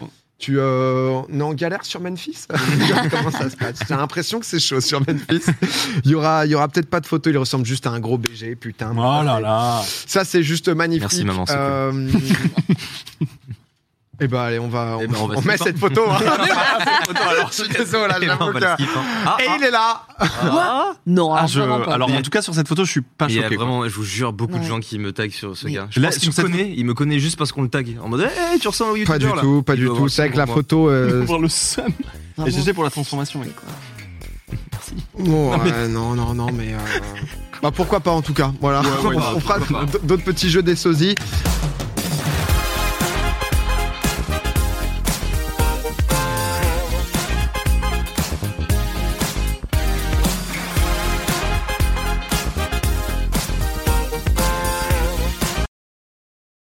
tu 0.43 0.59
euh, 0.59 1.21
on 1.29 1.39
est 1.39 1.41
en 1.41 1.53
galère 1.53 1.85
sur 1.85 2.01
Memphis? 2.01 2.39
Comment 3.11 3.31
ça 3.31 3.49
se 3.49 3.55
passe? 3.55 3.79
J'ai 3.87 3.95
l'impression 3.95 4.41
que 4.41 4.45
c'est 4.45 4.59
chaud 4.59 4.81
sur 4.81 4.99
Memphis. 4.99 5.45
Il 6.03 6.11
y 6.11 6.15
aura, 6.15 6.45
il 6.45 6.51
y 6.51 6.55
aura 6.55 6.67
peut-être 6.67 6.89
pas 6.89 6.99
de 6.99 7.05
photo. 7.05 7.29
Il 7.29 7.37
ressemble 7.37 7.65
juste 7.65 7.87
à 7.87 7.91
un 7.91 8.01
gros 8.01 8.17
BG, 8.17 8.57
putain. 8.57 8.91
Oh 8.91 9.23
là 9.23 9.39
là. 9.39 9.81
Ça, 10.05 10.25
c'est 10.25 10.43
juste 10.43 10.67
magnifique. 10.67 11.03
Merci, 11.03 11.23
maman, 11.23 11.45
c'est 11.45 11.55
Euh, 11.55 11.91
Eh 14.23 14.27
ben 14.29 14.39
allez, 14.39 14.57
on 14.59 14.69
va, 14.69 14.95
on, 14.97 15.01
Eh 15.01 15.07
ben, 15.07 15.17
on 15.21 15.27
va 15.27 15.35
on 15.37 15.41
met 15.41 15.53
hein. 15.53 15.57
cette 15.63 15.77
photo. 15.77 16.03
hein. 16.09 16.17
alors, 17.29 17.49
je 17.51 17.63
suis 17.63 17.67
désolé, 17.73 18.07
là, 18.07 18.15
Eh 18.21 18.25
ben, 18.25 18.27
j'avoue 18.27 18.43
on 18.43 18.51
va 18.53 18.59
le 18.59 18.65
que- 18.65 18.73
skip, 18.83 18.89
hein. 18.95 19.01
Ah, 19.25 19.37
Et 19.41 19.45
ah, 19.49 19.55
il 19.59 19.63
est 19.65 19.71
là. 19.71 20.01
ah. 20.17 20.91
Non, 21.05 21.33
Ah, 21.33 21.37
alors, 21.39 21.47
je- 21.49 21.59
pas. 21.83 21.93
Alors, 21.93 22.09
en 22.11 22.21
tout 22.21 22.29
cas, 22.29 22.41
sur 22.41 22.53
cette 22.55 22.67
photo, 22.69 22.85
je 22.85 22.91
suis 22.91 23.01
pas 23.01 23.25
Il 23.27 23.35
y 23.35 23.39
a 23.39 23.43
choqué. 23.43 23.55
quoi. 23.57 23.65
vraiment, 23.65 23.83
je 23.87 23.93
vous 23.93 24.03
jure, 24.05 24.31
beaucoup 24.31 24.57
de 24.57 24.63
gens 24.63 24.79
qui 24.79 24.97
me 24.99 25.11
taguent 25.11 25.31
sur 25.31 25.57
ce 25.57 25.67
gars. 25.67 25.87
Je 25.89 25.99
Là, 25.99 26.07
pense 26.09 26.17
qu'il 26.19 26.29
me 26.29 26.33
cette- 26.33 26.45
connaît, 26.45 26.73
il 26.75 26.85
me 26.85 26.93
connaît 26.93 27.19
juste 27.19 27.37
parce 27.37 27.51
qu'on 27.51 27.63
le 27.63 27.69
tag. 27.69 27.97
En 28.01 28.07
mode, 28.07 28.21
hey, 28.21 28.59
tu 28.59 28.67
ressembles 28.69 28.91
au 28.91 28.93
Pas 28.93 28.99
youtubeur 29.15 29.31
du 29.31 29.35
là. 29.35 29.41
tout, 29.41 29.63
pas 29.63 29.73
Il 29.75 29.79
du 29.81 29.85
tout. 29.87 30.07
C'est 30.07 30.21
avec 30.21 30.35
la 30.35 30.47
photo. 30.47 30.89
euh, 30.89 31.23
Voir 31.25 31.39
le 31.39 31.49
seum. 31.49 31.91
Et. 32.45 32.49
GG 32.51 32.71
pour 32.73 32.83
la 32.85 32.89
transformation, 32.89 33.39
mec. 33.41 33.49
Bon, 35.17 35.51
ouais, 35.57 35.87
non, 35.89 36.13
non, 36.13 36.33
non, 36.33 36.47
mais. 36.51 36.73
euh, 36.73 36.77
Bah 37.61 37.71
pourquoi 37.73 37.99
pas 37.99 38.11
en 38.11 38.21
tout 38.21 38.33
cas. 38.33 38.51
Voilà. 38.61 38.81
On, 39.03 39.07
on 39.35 39.39
fera 39.39 39.59
pas. 39.59 39.85
d'autres 40.03 40.23
petits 40.23 40.49
jeux 40.49 40.61
des 40.63 40.75
sosies. 40.75 41.15